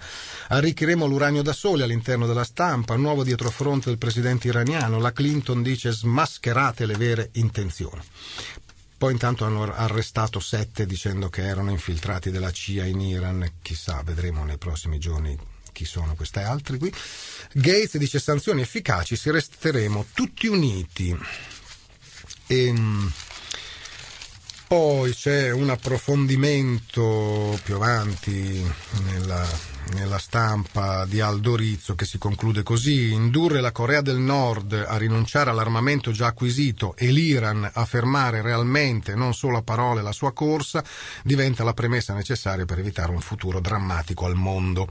Arricchiremo 0.49 1.07
l'uranio 1.07 1.43
da 1.43 1.53
soli 1.53 1.83
all'interno 1.83 2.27
della 2.27 2.45
stampa, 2.45 2.97
nuovo 2.97 3.25
dietrofronte 3.25 3.89
del 3.89 3.99
presidente 3.99 4.49
iraniano, 4.49 4.99
la 4.99 5.13
Clinton 5.13 5.63
dice 5.63 5.93
smascherate 5.93 6.87
le 6.87 6.97
vere 6.97 7.31
intenzioni. 7.33 8.01
Poi 8.99 9.13
intanto 9.13 9.45
hanno 9.45 9.65
arrestato 9.65 10.39
sette 10.39 10.87
dicendo 10.87 11.29
che 11.29 11.43
erano 11.43 11.71
infiltrati 11.71 12.31
della 12.31 12.53
CIA 12.53 12.85
in 12.85 13.01
Iran, 13.01 13.55
chissà, 13.61 14.01
vedremo 14.05 14.45
nei 14.45 14.59
prossimi 14.59 14.99
giorni 15.01 15.37
chi 15.73 15.85
sono 15.85 16.15
questi 16.15 16.39
altri 16.39 16.79
qui. 16.79 16.93
Gates 17.53 17.97
dice 17.97 18.21
sanzioni 18.21 18.61
efficaci, 18.61 19.17
si 19.17 19.31
resteremo 19.31 20.07
tutti 20.15 20.47
uniti. 20.47 21.19
Ehm, 22.47 23.11
poi 24.73 25.13
c'è 25.13 25.51
un 25.51 25.69
approfondimento 25.69 27.61
più 27.63 27.75
avanti 27.75 28.67
nella, 29.05 29.47
nella, 29.93 30.17
stampa 30.17 31.05
di 31.05 31.21
Aldo 31.21 31.57
Rizzo 31.57 31.95
che 31.95 32.07
si 32.07 32.17
conclude 32.17 32.63
così: 32.63 33.13
indurre 33.13 33.61
la 33.61 33.71
Corea 33.71 34.01
del 34.01 34.17
Nord 34.17 34.73
a 34.73 34.97
rinunciare 34.97 35.51
all'armamento 35.51 36.11
già 36.11 36.29
acquisito 36.29 36.97
e 36.97 37.11
l'Iran 37.11 37.71
a 37.71 37.85
fermare 37.85 38.41
realmente, 38.41 39.15
non 39.15 39.35
solo 39.35 39.59
a 39.59 39.63
parole, 39.63 40.01
la 40.01 40.13
sua 40.13 40.33
corsa 40.33 40.83
diventa 41.23 41.65
la 41.65 41.75
premessa 41.75 42.15
necessaria 42.15 42.65
per 42.65 42.79
evitare 42.79 43.13
un 43.13 43.21
futuro 43.21 43.61
drammatico 43.61 44.25
al 44.25 44.37
mondo. 44.37 44.91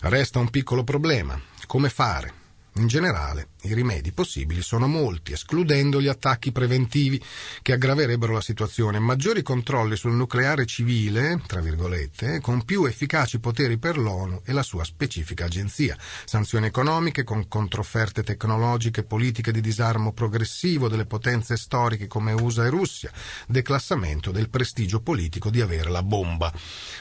Resta 0.00 0.40
un 0.40 0.50
piccolo 0.50 0.82
problema: 0.82 1.40
come 1.66 1.88
fare? 1.88 2.39
In 2.74 2.86
generale, 2.86 3.48
i 3.62 3.74
rimedi 3.74 4.12
possibili 4.12 4.62
sono 4.62 4.86
molti, 4.86 5.32
escludendo 5.32 6.00
gli 6.00 6.06
attacchi 6.06 6.52
preventivi 6.52 7.20
che 7.62 7.72
aggraverebbero 7.72 8.32
la 8.32 8.40
situazione. 8.40 9.00
Maggiori 9.00 9.42
controlli 9.42 9.96
sul 9.96 10.12
nucleare 10.12 10.66
civile, 10.66 11.42
tra 11.46 11.60
virgolette, 11.60 12.40
con 12.40 12.64
più 12.64 12.84
efficaci 12.84 13.40
poteri 13.40 13.76
per 13.76 13.98
l'ONU 13.98 14.42
e 14.44 14.52
la 14.52 14.62
sua 14.62 14.84
specifica 14.84 15.46
agenzia. 15.46 15.96
Sanzioni 16.24 16.66
economiche 16.66 17.24
con 17.24 17.48
controfferte 17.48 18.22
tecnologiche, 18.22 19.02
politiche 19.02 19.50
di 19.50 19.60
disarmo 19.60 20.12
progressivo 20.12 20.88
delle 20.88 21.06
potenze 21.06 21.56
storiche 21.56 22.06
come 22.06 22.32
USA 22.32 22.66
e 22.66 22.70
Russia, 22.70 23.10
declassamento 23.48 24.30
del 24.30 24.48
prestigio 24.48 25.00
politico 25.00 25.50
di 25.50 25.60
avere 25.60 25.90
la 25.90 26.04
bomba. 26.04 26.52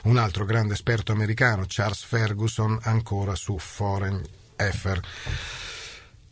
Un 0.04 0.18
altro 0.18 0.46
grande 0.46 0.74
esperto 0.74 1.12
americano, 1.12 1.66
Charles 1.68 2.04
Ferguson, 2.04 2.80
ancora 2.82 3.36
su 3.36 3.56
Foreign 3.60 4.20
Effer. 4.60 5.00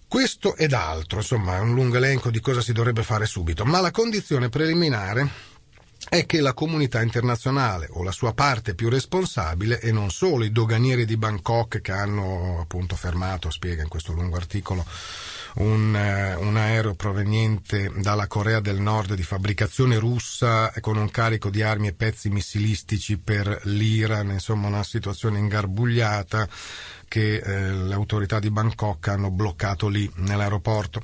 Questo 0.07 0.55
ed 0.55 0.73
altro, 0.73 1.19
insomma, 1.19 1.57
è 1.57 1.59
un 1.59 1.73
lungo 1.73 1.97
elenco 1.97 2.29
di 2.29 2.39
cosa 2.39 2.61
si 2.61 2.71
dovrebbe 2.71 3.03
fare 3.03 3.25
subito, 3.25 3.65
ma 3.65 3.81
la 3.81 3.91
condizione 3.91 4.49
preliminare 4.49 5.29
è 6.09 6.25
che 6.25 6.39
la 6.39 6.53
comunità 6.53 7.01
internazionale 7.01 7.87
o 7.91 8.03
la 8.03 8.11
sua 8.11 8.33
parte 8.33 8.75
più 8.75 8.87
responsabile 8.87 9.81
e 9.81 9.91
non 9.91 10.09
solo 10.09 10.45
i 10.45 10.51
doganieri 10.51 11.05
di 11.05 11.17
Bangkok 11.17 11.81
che 11.81 11.91
hanno 11.91 12.59
appunto 12.61 12.95
fermato, 12.95 13.49
spiega 13.49 13.81
in 13.81 13.89
questo 13.89 14.13
lungo 14.13 14.37
articolo, 14.37 14.85
un, 15.55 15.93
eh, 15.93 16.35
un, 16.35 16.55
aereo 16.55 16.95
proveniente 16.95 17.91
dalla 17.97 18.27
Corea 18.27 18.61
del 18.61 18.79
Nord 18.79 19.15
di 19.15 19.23
fabbricazione 19.23 19.97
russa 19.97 20.71
con 20.79 20.95
un 20.95 21.09
carico 21.09 21.49
di 21.49 21.61
armi 21.61 21.87
e 21.87 21.93
pezzi 21.93 22.29
missilistici 22.29 23.17
per 23.17 23.61
l'Iran, 23.63 24.29
insomma 24.29 24.67
una 24.67 24.83
situazione 24.83 25.39
ingarbugliata 25.39 26.47
che 27.07 27.37
eh, 27.37 27.71
le 27.71 27.93
autorità 27.93 28.39
di 28.39 28.49
Bangkok 28.49 29.07
hanno 29.07 29.31
bloccato 29.31 29.87
lì 29.87 30.09
nell'aeroporto 30.15 31.01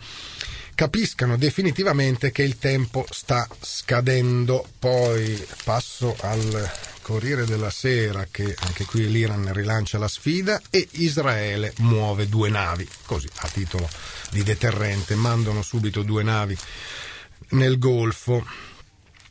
capiscano 0.76 1.38
definitivamente 1.38 2.32
che 2.32 2.44
il 2.44 2.58
tempo 2.58 3.06
sta 3.10 3.48
scadendo. 3.62 4.66
Poi 4.80 5.46
passo 5.64 6.16
al 6.22 6.72
Corriere 7.02 7.46
della 7.46 7.70
Sera 7.70 8.28
che 8.32 8.56
anche 8.60 8.86
qui 8.86 9.10
l'Iran 9.10 9.52
rilancia 9.54 9.98
la 9.98 10.08
sfida 10.08 10.60
e 10.70 10.88
Israele 10.92 11.74
muove 11.80 12.28
due 12.28 12.50
navi, 12.50 12.88
così 13.06 13.28
a 13.40 13.48
titolo 13.50 13.90
di 14.32 14.42
deterrente, 14.42 15.16
mandano 15.16 15.62
subito 15.62 16.02
due 16.02 16.24
navi 16.24 16.58
nel 17.50 17.78
Golfo. 17.78 18.72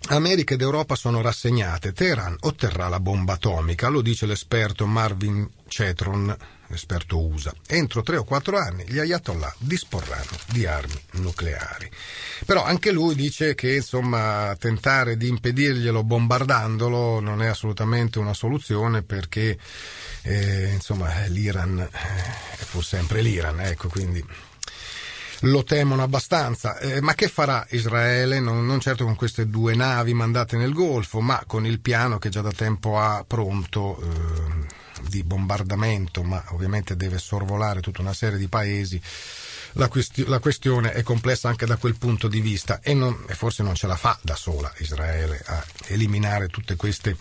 America 0.08 0.54
ed 0.54 0.60
Europa 0.60 0.94
sono 0.94 1.20
rassegnate, 1.20 1.92
Teheran 1.92 2.36
otterrà 2.40 2.88
la 2.88 3.00
bomba 3.00 3.34
atomica, 3.34 3.88
lo 3.88 4.02
dice 4.02 4.26
l'esperto 4.26 4.86
Marvin 4.86 5.48
Cetron, 5.68 6.36
esperto 6.68 7.18
USA. 7.18 7.54
Entro 7.66 8.02
tre 8.02 8.16
o 8.16 8.24
quattro 8.24 8.58
anni 8.58 8.84
gli 8.86 8.98
ayatollah 8.98 9.54
disporranno 9.58 10.36
di 10.50 10.66
armi 10.66 11.00
nucleari. 11.12 11.90
Però 12.44 12.64
anche 12.64 12.90
lui 12.90 13.14
dice 13.14 13.54
che 13.54 13.76
insomma 13.76 14.54
tentare 14.58 15.16
di 15.16 15.28
impedirglielo 15.28 16.02
bombardandolo 16.02 17.20
non 17.20 17.42
è 17.42 17.46
assolutamente 17.46 18.18
una 18.18 18.34
soluzione 18.34 19.02
perché 19.02 19.58
eh, 20.22 20.70
insomma 20.72 21.26
l'Iran 21.26 21.78
è 21.80 22.64
pur 22.70 22.84
sempre 22.84 23.22
l'Iran, 23.22 23.60
ecco 23.60 23.88
quindi 23.88 24.24
lo 25.42 25.64
temono 25.64 26.02
abbastanza. 26.02 26.78
Eh, 26.78 27.00
ma 27.00 27.14
che 27.14 27.28
farà 27.28 27.66
Israele? 27.70 28.40
Non, 28.40 28.66
non, 28.66 28.80
certo 28.80 29.04
con 29.04 29.16
queste 29.16 29.48
due 29.48 29.74
navi 29.74 30.14
mandate 30.14 30.56
nel 30.56 30.72
Golfo, 30.72 31.20
ma 31.20 31.42
con 31.46 31.66
il 31.66 31.80
piano 31.80 32.18
che 32.18 32.28
già 32.28 32.40
da 32.40 32.52
tempo 32.52 32.98
ha 32.98 33.24
pronto. 33.26 34.00
Eh, 34.00 34.80
di 35.08 35.24
bombardamento, 35.24 36.22
ma 36.22 36.42
ovviamente 36.50 36.96
deve 36.96 37.18
sorvolare 37.18 37.80
tutta 37.80 38.02
una 38.02 38.12
serie 38.12 38.38
di 38.38 38.46
paesi, 38.46 39.00
la, 39.72 39.88
questi- 39.88 40.24
la 40.26 40.38
questione 40.38 40.92
è 40.92 41.02
complessa 41.02 41.48
anche 41.48 41.66
da 41.66 41.76
quel 41.76 41.96
punto 41.96 42.28
di 42.28 42.40
vista 42.40 42.80
e, 42.80 42.94
non, 42.94 43.24
e, 43.26 43.34
forse 43.34 43.62
non 43.62 43.74
ce 43.74 43.86
la 43.86 43.96
fa 43.96 44.18
da 44.22 44.36
sola 44.36 44.72
Israele 44.78 45.42
a 45.46 45.64
eliminare 45.86 46.48
tutte 46.48 46.76
queste 46.76 47.16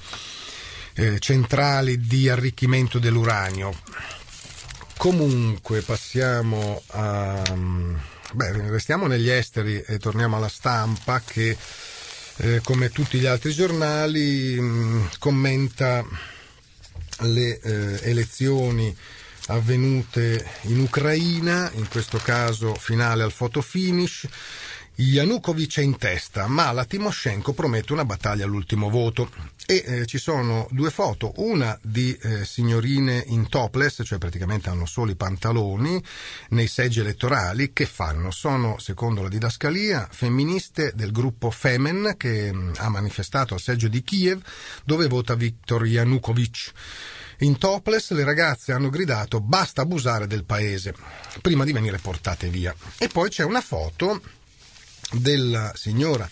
eh, 0.94 1.20
centrali 1.20 2.00
di 2.00 2.30
arricchimento 2.30 3.00
dell'uranio. 3.00 3.74
Comunque 5.02 5.82
passiamo 5.82 6.80
a... 6.90 7.42
Beh, 8.34 8.70
restiamo 8.70 9.08
negli 9.08 9.32
esteri 9.32 9.82
e 9.82 9.98
torniamo 9.98 10.36
alla 10.36 10.48
stampa 10.48 11.24
che, 11.26 11.58
eh, 12.36 12.62
come 12.64 12.92
tutti 12.92 13.18
gli 13.18 13.26
altri 13.26 13.52
giornali, 13.52 14.62
mh, 14.62 15.10
commenta 15.18 16.06
le 17.22 17.60
eh, 17.60 18.10
elezioni 18.12 18.96
avvenute 19.48 20.48
in 20.66 20.82
Ucraina, 20.82 21.72
in 21.74 21.88
questo 21.88 22.20
caso 22.20 22.76
finale 22.76 23.24
al 23.24 23.32
fotofinish. 23.32 24.28
Yanukovych 25.02 25.80
è 25.80 25.82
in 25.82 25.98
testa, 25.98 26.46
ma 26.46 26.72
la 26.72 26.86
Timoshenko 26.86 27.54
promette 27.54 27.92
una 27.92 28.06
battaglia 28.06 28.46
all'ultimo 28.46 28.88
voto. 28.88 29.32
E 29.66 29.84
eh, 29.84 30.06
ci 30.06 30.20
sono 30.20 30.68
due 30.70 30.92
foto, 30.92 31.34
una 31.38 31.78
di 31.82 32.16
eh, 32.22 32.46
signorine 32.46 33.24
in 33.28 33.50
topless, 33.50 34.04
cioè 34.04 34.20
praticamente 34.20 34.70
hanno 34.70 34.86
solo 34.86 35.10
i 35.10 35.16
pantaloni, 35.16 36.02
nei 36.50 36.68
seggi 36.68 37.00
elettorali, 37.00 37.74
che 37.74 37.88
fanno? 37.88 38.30
Sono, 38.30 38.78
secondo 38.78 39.24
la 39.24 39.30
didascalia, 39.30 40.08
femministe 40.12 40.92
del 40.94 41.12
gruppo 41.12 41.50
Femen, 41.50 42.14
che 42.16 42.54
mh, 42.54 42.58
mm, 42.58 42.74
ha 42.78 42.90
manifestato 42.90 43.56
al 43.56 43.60
seggio 43.60 43.88
di 43.88 44.04
Kiev, 44.04 44.40
dove 44.84 45.08
vota 45.08 45.34
Viktor 45.34 45.84
Yanukovych. 45.84 46.72
In 47.40 47.58
topless 47.58 48.12
le 48.12 48.24
ragazze 48.24 48.72
hanno 48.72 48.90
gridato 48.90 49.42
basta 49.42 49.82
abusare 49.82 50.28
del 50.28 50.44
paese, 50.44 50.94
prima 51.42 51.66
di 51.66 51.72
venire 51.72 51.98
portate 51.98 52.50
via. 52.50 52.76
E 53.00 53.08
poi 53.08 53.30
c'è 53.30 53.44
una 53.44 53.62
foto 53.62 54.22
della 55.12 55.72
signora 55.76 56.30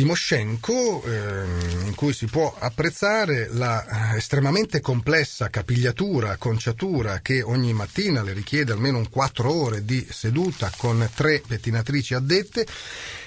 Timoshenko, 0.00 1.02
eh, 1.04 1.44
in 1.84 1.94
cui 1.94 2.14
si 2.14 2.24
può 2.24 2.56
apprezzare 2.58 3.50
la 3.52 4.16
estremamente 4.16 4.80
complessa 4.80 5.50
capigliatura, 5.50 6.38
conciatura 6.38 7.20
che 7.20 7.42
ogni 7.42 7.74
mattina 7.74 8.22
le 8.22 8.32
richiede 8.32 8.72
almeno 8.72 8.96
un 8.96 9.10
4 9.10 9.54
ore 9.54 9.84
di 9.84 10.06
seduta 10.08 10.72
con 10.74 11.06
tre 11.14 11.42
pettinatrici 11.46 12.14
addette, 12.14 12.66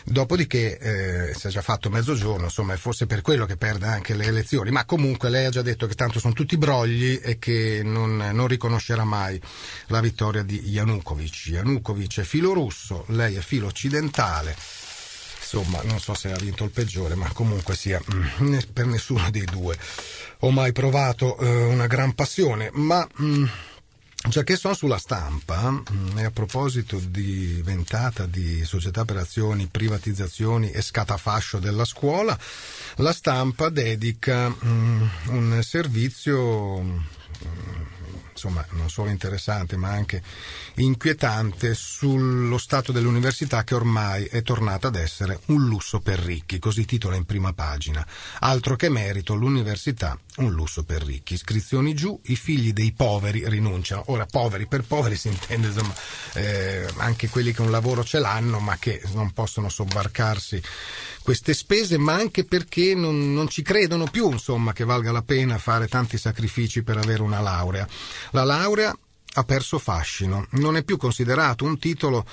dopodiché 0.03 0.80
eh, 0.80 1.34
si 1.36 1.46
è 1.46 1.50
già 1.51 1.62
fatto 1.62 1.92
mezzogiorno, 1.92 2.46
insomma 2.46 2.74
è 2.74 2.77
forse 2.77 3.06
per 3.06 3.22
quello 3.22 3.46
che 3.46 3.56
perde 3.56 3.86
anche 3.86 4.15
le 4.15 4.25
elezioni, 4.25 4.72
ma 4.72 4.84
comunque 4.86 5.30
lei 5.30 5.46
ha 5.46 5.51
già 5.51 5.62
detto 5.62 5.86
che 5.86 5.94
tanto 5.94 6.20
sono 6.20 6.34
tutti 6.34 6.58
brogli 6.58 7.20
e 7.22 7.38
che 7.38 7.82
non, 7.84 8.18
non 8.18 8.48
riconoscerà 8.48 9.03
mai 9.03 9.39
la 9.89 10.01
vittoria 10.01 10.42
di 10.42 10.60
Yanukovych. 10.70 11.50
Yanukovych 11.50 12.22
è 12.22 12.24
filo 12.24 12.51
russo, 12.51 13.06
lei 13.10 13.36
è 13.36 13.42
filo 13.42 13.68
occidentale 13.68 14.56
insomma 15.53 15.81
non 15.83 16.00
so 16.00 16.15
se 16.15 16.31
ha 16.31 16.38
vinto 16.38 16.63
il 16.63 16.72
peggiore 16.72 17.13
ma 17.15 17.31
comunque 17.31 17.75
sia 17.75 18.01
mm, 18.41 18.57
per 18.74 18.88
nessuno 18.88 19.29
dei 19.29 19.45
due. 19.45 19.77
Ho 20.39 20.51
mai 20.51 20.72
provato 20.72 21.38
eh, 21.38 21.65
una 21.65 21.86
gran 21.88 22.13
passione 22.13 22.69
ma 22.74 23.07
mh, 23.15 23.25
mm, 23.25 23.45
già 24.29 24.43
che 24.43 24.55
sono 24.55 24.74
sulla 24.74 24.98
stampa 24.98 25.69
mm, 25.69 26.17
e 26.17 26.24
a 26.24 26.31
proposito 26.31 26.98
di 26.98 27.62
ventata 27.63 28.25
di 28.25 28.65
società 28.65 29.05
per 29.05 29.17
azioni, 29.17 29.67
privatizzazioni 29.67 30.72
e 30.72 30.81
scatafascio 30.81 31.60
della 31.60 31.86
scuola, 31.86 32.38
la 32.95 33.13
stampa 33.13 33.69
dedica 33.69 34.53
un 34.62 35.60
servizio 35.62 37.12
insomma 38.44 38.66
non 38.72 38.90
solo 38.90 39.10
interessante 39.10 39.78
ma 39.78 39.90
anche 39.90 40.22
inquietante 40.76 41.74
sullo 41.74 42.58
stato 42.58 42.92
dell'università 42.92 43.64
che 43.64 43.76
ormai 43.76 44.26
è 44.26 44.42
tornata 44.42 44.88
ad 44.88 44.96
essere 44.96 45.40
un 45.48 45.66
lusso 45.66 46.02
per 46.02 46.20
ricchi, 46.20 46.60
così 46.60 46.84
titola 46.86 47.16
in 47.16 47.24
prima 47.24 47.54
pagina. 47.54 48.06
Altro 48.40 48.76
che 48.76 48.90
merito, 48.90 49.34
l'università 49.36 50.18
un 50.38 50.52
lusso 50.52 50.84
per 50.84 51.04
ricchi. 51.04 51.34
Iscrizioni 51.34 51.94
giù, 51.94 52.20
i 52.25 52.36
figli 52.36 52.74
dei 52.74 52.94
poveri 52.94 53.48
rinunciano. 53.48 54.04
Ora, 54.08 54.25
poveri 54.25 54.68
per 54.68 54.84
poveri 54.84 55.16
si 55.16 55.28
intende 55.28 55.68
insomma 55.68 55.94
eh, 56.34 56.88
anche 56.98 57.30
quelli 57.30 57.54
che 57.54 57.62
un 57.62 57.72
lavoro 57.72 58.04
ce 58.04 58.20
l'hanno 58.20 58.60
ma 58.60 58.78
che 58.78 59.02
non 59.13 59.32
possono 59.32 59.70
sobbarcarsi 59.70 60.62
queste 61.22 61.54
spese, 61.54 61.98
ma 61.98 62.13
anche 62.13 62.44
perché 62.44 62.94
non, 62.96 63.34
non 63.34 63.48
ci 63.48 63.62
credono 63.62 64.06
più, 64.06 64.32
insomma, 64.32 64.74
che 64.74 64.84
valga 64.84 65.12
la 65.12 65.22
pena 65.22 65.58
fare 65.58 65.88
tanti 65.88 66.18
sacrifici 66.18 66.84
per 66.84 66.98
avere 66.98 67.22
una 67.22 67.40
laurea. 67.40 67.88
La 68.32 68.44
laurea 68.44 68.96
ha 69.36 69.44
perso 69.44 69.80
fascino, 69.80 70.46
non 70.52 70.75
è 70.75 70.84
più 70.84 70.98
considerato 70.98 71.66
un 71.66 71.80
titolo 71.80 72.25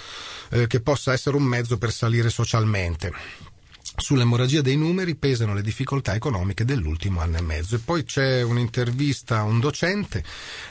eh, 0.51 0.67
che 0.67 0.81
possa 0.81 1.13
essere 1.13 1.37
un 1.37 1.45
mezzo 1.45 1.79
per 1.79 1.93
salire 1.93 2.29
socialmente. 2.29 3.13
Sull'emorragia 3.97 4.63
dei 4.63 4.77
numeri 4.77 5.15
pesano 5.17 5.53
le 5.53 5.63
difficoltà 5.63 6.15
economiche 6.15 6.65
dell'ultimo 6.65 7.21
anno 7.21 7.39
e 7.39 7.43
mezzo. 7.43 7.77
E 7.77 7.81
poi 7.81 8.05
c'è 8.05 8.43
un'intervista 8.43 9.39
a 9.39 9.43
un 9.43 9.61
docente, 9.61 10.25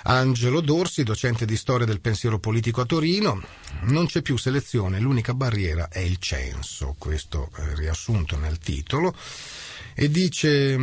Angelo 0.03 0.61
Dorsi, 0.61 1.03
docente 1.03 1.45
di 1.45 1.55
storia 1.55 1.85
del 1.85 2.01
pensiero 2.01 2.39
politico 2.39 2.81
a 2.81 2.85
Torino. 2.85 3.41
Non 3.81 4.07
c'è 4.07 4.21
più 4.21 4.37
selezione, 4.37 4.99
l'unica 4.99 5.33
barriera 5.33 5.89
è 5.89 5.99
il 5.99 6.17
censo, 6.17 6.95
questo 6.97 7.51
è 7.55 7.75
riassunto 7.75 8.37
nel 8.37 8.57
titolo. 8.57 9.15
E 9.93 10.09
dice 10.09 10.77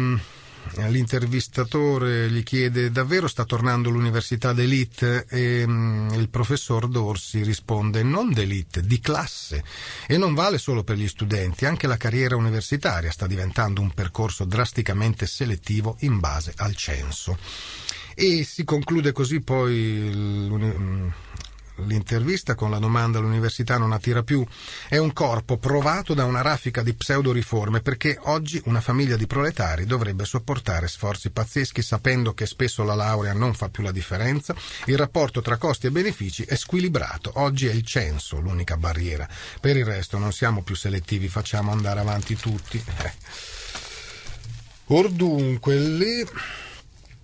l'intervistatore 0.89 2.31
gli 2.31 2.43
chiede 2.43 2.91
davvero 2.91 3.29
sta 3.29 3.45
tornando 3.45 3.91
l'università 3.91 4.53
d'elite 4.53 5.27
e 5.29 5.63
um, 5.65 6.11
il 6.15 6.29
professor 6.29 6.89
Dorsi 6.89 7.43
risponde 7.43 8.03
non 8.03 8.33
d'elite, 8.33 8.83
di 8.83 9.01
classe 9.01 9.65
e 10.07 10.17
non 10.17 10.35
vale 10.35 10.59
solo 10.59 10.85
per 10.85 10.97
gli 10.97 11.09
studenti, 11.09 11.67
anche 11.67 11.87
la 11.87 11.97
carriera 11.97 12.37
universitaria 12.37 13.11
sta 13.11 13.27
diventando 13.27 13.81
un 13.81 13.93
percorso 13.93 14.45
drasticamente 14.45 15.27
selettivo 15.27 15.97
in 16.01 16.19
base 16.19 16.53
al 16.57 16.75
censo. 16.75 17.39
E 18.15 18.45
si 18.45 18.65
conclude 18.65 19.13
così 19.13 19.41
poi 19.41 20.49
l'intervista 21.85 22.55
con 22.55 22.71
la 22.71 22.79
domanda 22.79 23.19
l'università 23.19 23.79
non 23.79 23.93
attira 23.93 24.23
più, 24.23 24.45
è 24.89 24.97
un 24.97 25.13
corpo 25.13 25.59
provato 25.59 26.15
da 26.15 26.25
una 26.25 26.43
raffica 26.43 26.83
di 26.83 26.95
pseudo-riforme 26.95 27.81
perché 27.81 28.19
oggi 28.23 28.61
una 28.65 28.81
famiglia 28.81 29.17
di 29.17 29.27
proletari 29.27 29.85
dovrebbe 29.85 30.25
sopportare 30.25 30.89
sforzi 30.89 31.31
pazzeschi 31.31 31.83
sapendo 31.83 32.35
che 32.35 32.47
spesso 32.47 32.83
la 32.83 32.95
laurea 32.95 33.33
non 33.33 33.55
fa 33.55 33.69
più 33.69 33.83
la 33.83 33.93
differenza, 33.93 34.55
il 34.87 34.97
rapporto 34.97 35.43
tra 35.43 35.57
costi 35.57 35.87
e 35.87 35.91
benefici 35.91 36.43
è 36.45 36.57
squilibrato, 36.57 37.33
oggi 37.35 37.67
è 37.67 37.73
il 37.73 37.85
censo 37.85 38.41
l'unica 38.41 38.77
barriera, 38.77 39.29
per 39.61 39.77
il 39.77 39.85
resto 39.85 40.19
non 40.19 40.33
siamo 40.33 40.63
più 40.63 40.75
selettivi, 40.75 41.29
facciamo 41.29 41.73
andare 41.73 42.01
avanti 42.01 42.37
tutti. 42.37 42.83
Eh. 43.03 43.13
Or 44.89 45.11
dunque, 45.11 45.77
le 45.77 46.27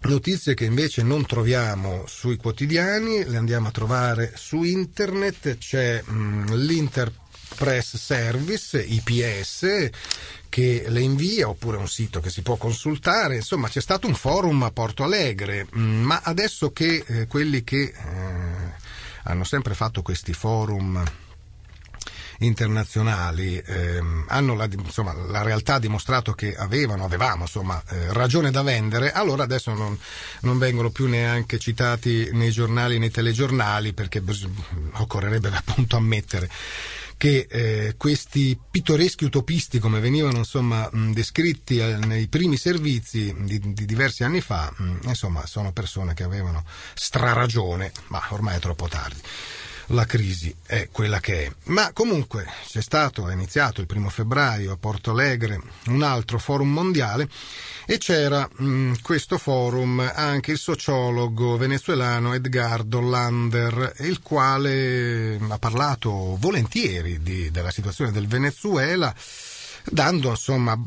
Notizie 0.05 0.55
che 0.55 0.65
invece 0.65 1.03
non 1.03 1.25
troviamo 1.25 2.05
sui 2.07 2.37
quotidiani, 2.37 3.25
le 3.25 3.37
andiamo 3.37 3.69
a 3.69 3.71
trovare 3.71 4.33
su 4.35 4.65
internet, 4.65 5.59
c'è 5.59 6.03
mh, 6.03 6.55
l'Interpress 6.57 7.97
Service, 7.97 8.83
IPS, 8.83 9.91
che 10.49 10.85
le 10.89 11.01
invia 11.01 11.49
oppure 11.49 11.77
un 11.77 11.89
sito 11.89 12.21
che 12.21 12.31
si 12.31 12.43
può 12.43 12.57
consultare, 12.57 13.37
insomma 13.37 13.69
c'è 13.69 13.81
stato 13.81 14.09
un 14.09 14.15
forum 14.15 14.65
a 14.65 14.73
Porto 14.73 15.05
Alegre, 15.05 15.67
mh, 15.71 15.81
ma 15.81 16.21
adesso 16.25 16.73
che 16.73 17.05
eh, 17.07 17.27
quelli 17.29 17.63
che 17.63 17.83
eh, 17.83 17.95
hanno 19.23 19.45
sempre 19.45 19.75
fatto 19.75 20.03
questi 20.03 20.33
forum 20.33 21.03
internazionali 22.39 23.63
ehm, 23.65 24.25
hanno 24.29 24.55
la, 24.55 24.69
insomma, 24.71 25.13
la, 25.13 25.43
realtà 25.43 25.75
ha 25.75 25.79
dimostrato 25.79 26.33
che 26.33 26.55
avevano, 26.55 27.05
avevamo 27.05 27.43
insomma, 27.43 27.83
eh, 27.89 28.13
ragione 28.13 28.51
da 28.51 28.63
vendere, 28.63 29.13
allora 29.13 29.45
adesso 29.45 29.73
non, 29.73 29.99
non, 30.41 30.59
vengono 30.59 30.91
più 30.91 31.07
neanche 31.07 31.59
citati 31.59 32.31
nei 32.33 32.51
giornali, 32.51 32.99
nei 32.99 33.11
telegiornali, 33.11 33.93
perché 33.93 34.23
occorrerebbe 34.93 35.51
appunto 35.55 35.97
ammettere 35.97 36.49
che 37.23 37.47
eh, 37.49 37.95
questi 37.97 38.59
pittoreschi 38.69 39.23
utopisti 39.23 39.79
come 39.79 40.01
venivano 40.01 40.39
insomma, 40.39 40.89
mh, 40.91 41.13
descritti 41.13 41.79
eh, 41.79 41.97
nei 41.99 42.27
primi 42.27 42.57
servizi 42.57 43.33
di, 43.39 43.61
di 43.61 43.85
diversi 43.85 44.25
anni 44.25 44.41
fa, 44.41 44.73
mh, 44.77 44.97
insomma, 45.05 45.47
sono 45.47 45.71
persone 45.73 46.15
che 46.15 46.25
avevano 46.25 46.65
straragione, 46.95 47.93
ma 48.09 48.21
ormai 48.31 48.57
è 48.57 48.59
troppo 48.59 48.89
tardi 48.89 49.21
la 49.89 50.05
crisi 50.05 50.55
è 50.67 50.89
quella 50.91 51.21
che 51.21 51.47
è. 51.47 51.53
Ma 51.65 51.93
comunque 51.93 52.47
c'è 52.67 52.81
stato, 52.81 53.29
è 53.29 53.33
iniziato 53.33 53.81
il 53.81 53.87
primo 53.87 54.09
febbraio 54.09 54.73
a 54.73 54.77
Porto 54.77 55.11
Alegre 55.11 55.61
un 55.87 56.03
altro 56.03 56.39
forum 56.39 56.71
mondiale 56.73 57.29
e 57.87 57.99
c'era 57.99 58.49
in 58.59 58.67
mm, 58.67 58.93
questo 59.03 59.39
forum 59.39 60.01
anche 60.15 60.53
il 60.53 60.59
sociologo 60.59 61.57
venezuelano 61.57 62.35
Edgardo 62.35 63.01
Lander, 63.01 63.95
il 64.01 64.21
quale 64.23 65.39
ha 65.49 65.59
parlato 65.59 66.37
volentieri 66.39 67.23
di, 67.23 67.51
della 67.51 67.71
situazione 67.71 68.13
del 68.13 68.27
Venezuela 68.27 69.15
dando 69.85 70.31
insomma 70.31 70.79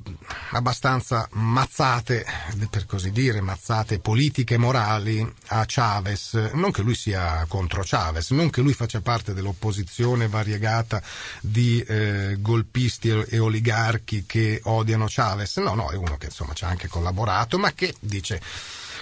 abbastanza 0.52 1.28
mazzate, 1.34 2.26
per 2.70 2.86
così 2.86 3.12
dire, 3.12 3.42
mazzate 3.42 4.00
politiche 4.00 4.58
morali 4.58 5.34
a 5.48 5.64
Chavez. 5.68 6.34
Non 6.54 6.72
che 6.72 6.82
lui 6.82 6.96
sia 6.96 7.46
contro 7.48 7.84
Chavez, 7.86 8.32
non 8.32 8.50
che 8.50 8.62
lui 8.62 8.74
faccia 8.74 9.02
parte 9.02 9.34
dell'opposizione 9.34 10.28
variegata 10.28 11.02
di 11.42 11.82
eh, 11.82 12.38
golpisti 12.40 13.10
e 13.10 13.40
oligarchi 13.40 14.26
che 14.26 14.62
odiano 14.64 15.06
Chavez, 15.08 15.58
no, 15.58 15.76
no, 15.76 15.90
è 15.90 15.96
uno 15.96 16.18
che 16.18 16.28
insomma 16.28 16.54
ci 16.54 16.64
ha 16.64 16.68
anche 16.68 16.88
collaborato, 16.88 17.58
ma 17.58 17.74
che 17.74 17.94
dice 18.00 18.42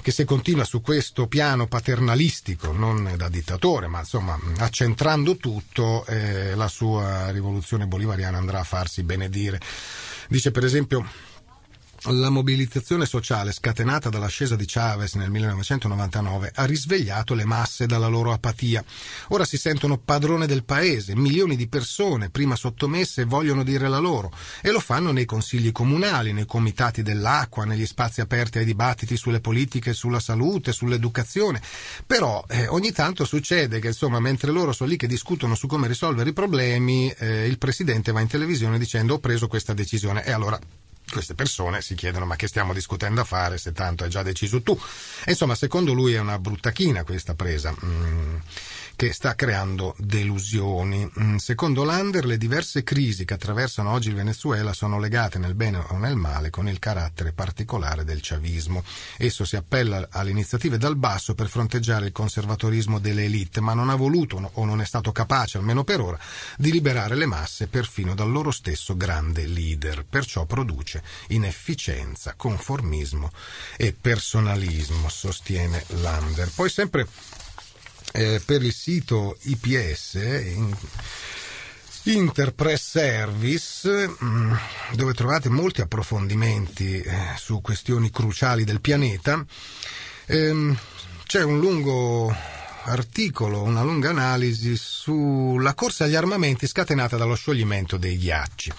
che 0.03 0.11
se 0.11 0.25
continua 0.25 0.65
su 0.65 0.81
questo 0.81 1.27
piano 1.27 1.65
paternalistico, 1.65 2.73
non 2.73 3.13
da 3.15 3.29
dittatore, 3.29 3.87
ma 3.87 3.99
insomma 3.99 4.37
accentrando 4.57 5.37
tutto, 5.37 6.05
eh, 6.05 6.53
la 6.55 6.67
sua 6.67 7.31
rivoluzione 7.31 7.87
bolivariana 7.87 8.37
andrà 8.37 8.59
a 8.59 8.63
farsi 8.65 9.01
benedire. 9.03 9.61
Dice 10.27 10.51
per 10.51 10.65
esempio 10.65 11.07
la 12.07 12.29
mobilitazione 12.29 13.05
sociale 13.05 13.53
scatenata 13.53 14.09
dall'ascesa 14.09 14.57
di 14.57 14.65
Chavez 14.67 15.13
nel 15.13 15.29
1999 15.29 16.51
ha 16.53 16.65
risvegliato 16.65 17.33
le 17.33 17.45
masse 17.45 17.85
dalla 17.85 18.07
loro 18.07 18.33
apatia. 18.33 18.83
Ora 19.29 19.45
si 19.45 19.57
sentono 19.57 19.97
padrone 19.97 20.45
del 20.45 20.65
paese, 20.65 21.15
milioni 21.15 21.55
di 21.55 21.67
persone, 21.67 22.29
prima 22.29 22.55
sottomesse, 22.55 23.23
vogliono 23.23 23.63
dire 23.63 23.87
la 23.87 23.99
loro 23.99 24.31
e 24.61 24.71
lo 24.71 24.81
fanno 24.81 25.11
nei 25.11 25.25
consigli 25.25 25.71
comunali, 25.71 26.33
nei 26.33 26.45
comitati 26.45 27.03
dell'acqua, 27.03 27.63
negli 27.63 27.85
spazi 27.85 28.19
aperti 28.19 28.57
ai 28.57 28.65
dibattiti 28.65 29.15
sulle 29.15 29.39
politiche, 29.39 29.93
sulla 29.93 30.19
salute, 30.19 30.73
sull'educazione. 30.73 31.61
Però 32.05 32.43
eh, 32.49 32.67
ogni 32.67 32.91
tanto 32.91 33.23
succede 33.23 33.79
che 33.79 33.87
insomma 33.87 34.19
mentre 34.19 34.51
loro 34.51 34.73
sono 34.73 34.89
lì 34.89 34.97
che 34.97 35.07
discutono 35.07 35.55
su 35.55 35.67
come 35.67 35.87
risolvere 35.87 36.31
i 36.31 36.33
problemi, 36.33 37.09
eh, 37.17 37.47
il 37.47 37.57
presidente 37.57 38.11
va 38.11 38.19
in 38.19 38.27
televisione 38.27 38.77
dicendo 38.77 39.15
ho 39.15 39.19
preso 39.19 39.47
questa 39.47 39.73
decisione 39.73 40.25
e 40.25 40.31
allora 40.31 40.59
queste 41.13 41.35
persone 41.35 41.81
si 41.81 41.95
chiedono 41.95 42.25
ma 42.25 42.35
che 42.35 42.47
stiamo 42.47 42.73
discutendo 42.73 43.21
a 43.21 43.23
fare 43.23 43.57
se 43.57 43.71
tanto 43.71 44.03
hai 44.03 44.09
già 44.09 44.23
deciso 44.23 44.61
tu. 44.61 44.77
Insomma, 45.27 45.55
secondo 45.55 45.93
lui 45.93 46.13
è 46.13 46.19
una 46.19 46.39
brutta 46.39 46.71
china 46.71 47.03
questa 47.03 47.35
presa. 47.35 47.73
Mm 47.85 48.37
che 49.03 49.11
sta 49.11 49.35
creando 49.35 49.95
delusioni. 49.97 51.11
Mm, 51.19 51.35
secondo 51.35 51.83
Lander, 51.83 52.23
le 52.23 52.37
diverse 52.37 52.83
crisi 52.83 53.25
che 53.25 53.33
attraversano 53.33 53.91
oggi 53.91 54.07
il 54.07 54.15
Venezuela 54.15 54.71
sono 54.71 54.97
legate 54.97 55.39
nel 55.39 55.55
bene 55.55 55.83
o 55.89 55.97
nel 55.97 56.15
male 56.15 56.49
con 56.49 56.69
il 56.69 56.79
carattere 56.79 57.33
particolare 57.33 58.05
del 58.05 58.19
chavismo. 58.21 58.81
Esso 59.17 59.43
si 59.43 59.57
appella 59.57 60.07
alle 60.09 60.29
iniziative 60.29 60.77
dal 60.77 60.95
basso 60.95 61.35
per 61.35 61.49
fronteggiare 61.49 62.05
il 62.05 62.11
conservatorismo 62.13 62.97
delle 62.97 63.25
elite, 63.25 63.59
ma 63.59 63.73
non 63.73 63.89
ha 63.89 63.95
voluto 63.95 64.51
o 64.53 64.63
non 64.63 64.79
è 64.79 64.85
stato 64.85 65.11
capace, 65.11 65.57
almeno 65.57 65.83
per 65.83 65.99
ora, 65.99 66.19
di 66.55 66.71
liberare 66.71 67.15
le 67.15 67.25
masse 67.25 67.67
perfino 67.67 68.15
dal 68.15 68.31
loro 68.31 68.51
stesso 68.51 68.95
grande 68.95 69.45
leader. 69.45 70.05
Perciò 70.09 70.45
produce 70.45 71.03
inefficienza, 71.27 72.35
conformismo 72.37 73.31
e 73.75 73.91
personalismo, 73.91 75.09
sostiene 75.09 75.83
Lander. 75.89 76.49
Poi 76.55 76.69
sempre 76.69 77.05
eh, 78.13 78.41
per 78.45 78.63
il 78.63 78.73
sito 78.73 79.37
IPS, 79.41 80.13
in, 80.13 80.73
Interpress 82.03 82.89
Service, 82.89 84.09
mm, 84.23 84.53
dove 84.93 85.13
trovate 85.13 85.49
molti 85.49 85.81
approfondimenti 85.81 86.99
eh, 86.99 87.17
su 87.37 87.61
questioni 87.61 88.09
cruciali 88.09 88.63
del 88.63 88.81
pianeta. 88.81 89.43
Ehm, 90.25 90.77
c'è 91.25 91.43
un 91.43 91.59
lungo 91.59 92.35
articolo, 92.85 93.61
una 93.61 93.83
lunga 93.83 94.09
analisi 94.09 94.75
sulla 94.75 95.73
corsa 95.73 96.03
agli 96.03 96.15
armamenti 96.15 96.67
scatenata 96.67 97.15
dallo 97.15 97.35
scioglimento 97.35 97.97
dei 97.97 98.17
ghiacci. 98.17 98.71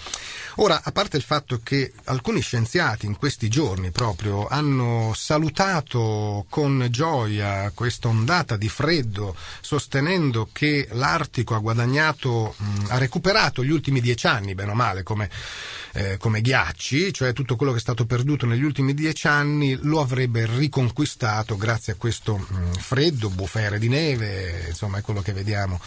Ora, 0.57 0.81
a 0.83 0.91
parte 0.93 1.17
il 1.17 1.23
fatto 1.23 1.59
che 1.61 1.91
alcuni 2.05 2.39
scienziati 2.39 3.05
in 3.05 3.17
questi 3.17 3.49
giorni 3.49 3.91
proprio 3.91 4.47
hanno 4.47 5.11
salutato 5.13 6.45
con 6.49 6.87
gioia 6.89 7.71
questa 7.73 8.07
ondata 8.07 8.55
di 8.55 8.69
freddo, 8.69 9.35
sostenendo 9.59 10.47
che 10.53 10.87
l'Artico 10.91 11.55
ha 11.55 11.59
guadagnato, 11.59 12.55
mh, 12.57 12.85
ha 12.87 12.97
recuperato 12.97 13.65
gli 13.65 13.69
ultimi 13.69 13.99
dieci 13.99 14.27
anni, 14.27 14.55
bene 14.55 14.71
o 14.71 14.75
male, 14.75 15.03
come, 15.03 15.29
eh, 15.91 16.15
come 16.17 16.39
ghiacci, 16.39 17.11
cioè 17.11 17.33
tutto 17.33 17.57
quello 17.57 17.73
che 17.73 17.79
è 17.79 17.81
stato 17.81 18.05
perduto 18.05 18.45
negli 18.45 18.63
ultimi 18.63 18.93
dieci 18.93 19.27
anni 19.27 19.77
lo 19.81 19.99
avrebbe 19.99 20.45
riconquistato 20.45 21.57
grazie 21.57 21.93
a 21.93 21.95
questo 21.97 22.37
mh, 22.37 22.75
freddo, 22.79 23.29
bufere 23.29 23.77
di 23.77 23.89
neve, 23.89 24.67
insomma 24.69 24.99
è 24.99 25.01
quello 25.01 25.21
che 25.21 25.33
vediamo 25.33 25.81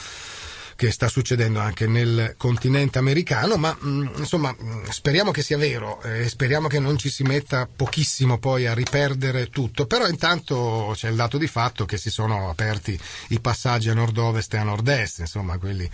che 0.79 0.93
sta 0.93 1.09
succedendo 1.09 1.59
anche 1.59 1.89
nel 1.89 2.35
continente 2.37 2.99
americano, 2.99 3.57
ma 3.57 3.77
mm, 3.83 4.07
insomma 4.19 4.55
mm, 4.55 4.85
speriamo 4.91 5.33
che 5.33 5.43
sia 5.43 5.59
vero 5.59 6.01
e 6.03 6.21
eh, 6.21 6.29
speriamo 6.29 6.69
che 6.69 6.79
non 6.79 6.97
ci 6.97 7.11
si 7.11 7.25
metta 7.25 7.67
pochissimo 7.67 8.39
poi 8.39 8.69
a 8.69 8.75
riperdere 8.75 9.51
tutto, 9.51 9.87
però 9.87 10.07
intanto 10.07 10.93
c'è 10.95 11.09
il 11.09 11.17
dato 11.17 11.37
di 11.37 11.49
fatto 11.49 11.85
che 11.85 11.97
si 11.97 12.11
sono 12.11 12.49
aperti 12.49 12.97
i 13.31 13.41
passaggi 13.41 13.89
a 13.89 13.95
nord-ovest 13.95 14.55
e 14.55 14.59
a 14.59 14.63
nord-est, 14.63 15.19
insomma 15.19 15.59
quelli 15.59 15.91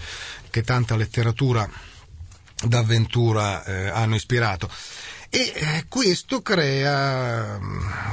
che 0.50 0.62
tanta 0.62 0.96
letteratura 0.96 1.66
d'avventura 2.62 3.64
eh, 3.64 3.88
hanno 3.88 4.16
ispirato. 4.16 4.68
E 5.36 5.52
eh, 5.52 5.84
questo 5.88 6.42
crea, 6.42 7.58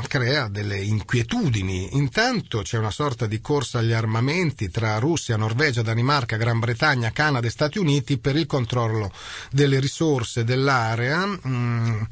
crea, 0.07 0.47
delle 0.47 0.79
inquietudini. 0.79 1.89
Intanto 1.95 2.63
c'è 2.63 2.79
una 2.79 2.89
sorta 2.89 3.27
di 3.27 3.39
corsa 3.39 3.77
agli 3.77 3.91
armamenti 3.91 4.71
tra 4.71 4.97
Russia, 4.97 5.37
Norvegia, 5.37 5.83
Danimarca, 5.83 6.35
Gran 6.35 6.57
Bretagna, 6.57 7.11
Canada 7.11 7.45
e 7.45 7.51
Stati 7.51 7.77
Uniti 7.77 8.17
per 8.17 8.35
il 8.37 8.47
controllo 8.47 9.11
delle 9.51 9.79
risorse 9.79 10.43
dell'area. 10.43 12.07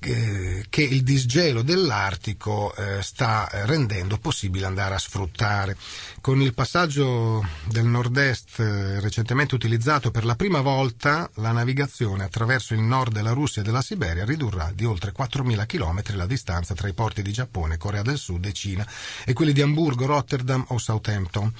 Che 0.00 0.82
il 0.82 1.02
disgelo 1.02 1.62
dell'Artico 1.62 2.72
eh, 2.76 3.02
sta 3.02 3.48
rendendo 3.64 4.16
possibile 4.18 4.64
andare 4.66 4.94
a 4.94 4.98
sfruttare. 4.98 5.76
Con 6.20 6.40
il 6.40 6.54
passaggio 6.54 7.44
del 7.64 7.84
nord-est 7.84 8.60
eh, 8.60 9.00
recentemente 9.00 9.56
utilizzato 9.56 10.12
per 10.12 10.24
la 10.24 10.36
prima 10.36 10.60
volta, 10.60 11.28
la 11.34 11.50
navigazione 11.50 12.22
attraverso 12.22 12.74
il 12.74 12.80
nord 12.80 13.12
della 13.12 13.32
Russia 13.32 13.60
e 13.60 13.64
della 13.64 13.82
Siberia 13.82 14.24
ridurrà 14.24 14.70
di 14.72 14.84
oltre 14.84 15.12
4.000 15.12 15.66
km 15.66 16.14
la 16.14 16.26
distanza 16.26 16.74
tra 16.74 16.86
i 16.86 16.94
porti 16.94 17.20
di 17.22 17.32
Giappone, 17.32 17.76
Corea 17.76 18.02
del 18.02 18.18
Sud 18.18 18.44
e 18.46 18.52
Cina 18.52 18.86
e 19.24 19.32
quelli 19.32 19.52
di 19.52 19.62
Hamburgo, 19.62 20.06
Rotterdam 20.06 20.64
o 20.68 20.78
Southampton. 20.78 21.52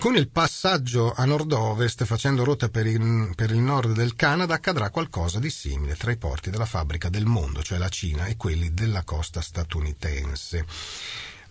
Con 0.00 0.16
il 0.16 0.28
passaggio 0.28 1.12
a 1.14 1.24
nord-ovest, 1.24 2.04
facendo 2.04 2.42
rotta 2.42 2.68
per 2.68 2.86
il 2.86 3.00
nord 3.00 3.92
del 3.92 4.16
Canada, 4.16 4.54
accadrà 4.54 4.90
qualcosa 4.90 5.38
di 5.38 5.50
simile 5.50 5.96
tra 5.96 6.10
i 6.10 6.16
porti 6.16 6.50
della 6.50 6.66
fabbrica 6.66 7.08
del 7.08 7.26
mondo, 7.26 7.62
cioè 7.68 7.78
la 7.78 7.90
Cina, 7.90 8.24
e 8.24 8.36
quelli 8.36 8.72
della 8.72 9.02
costa 9.02 9.42
statunitense 9.42 10.64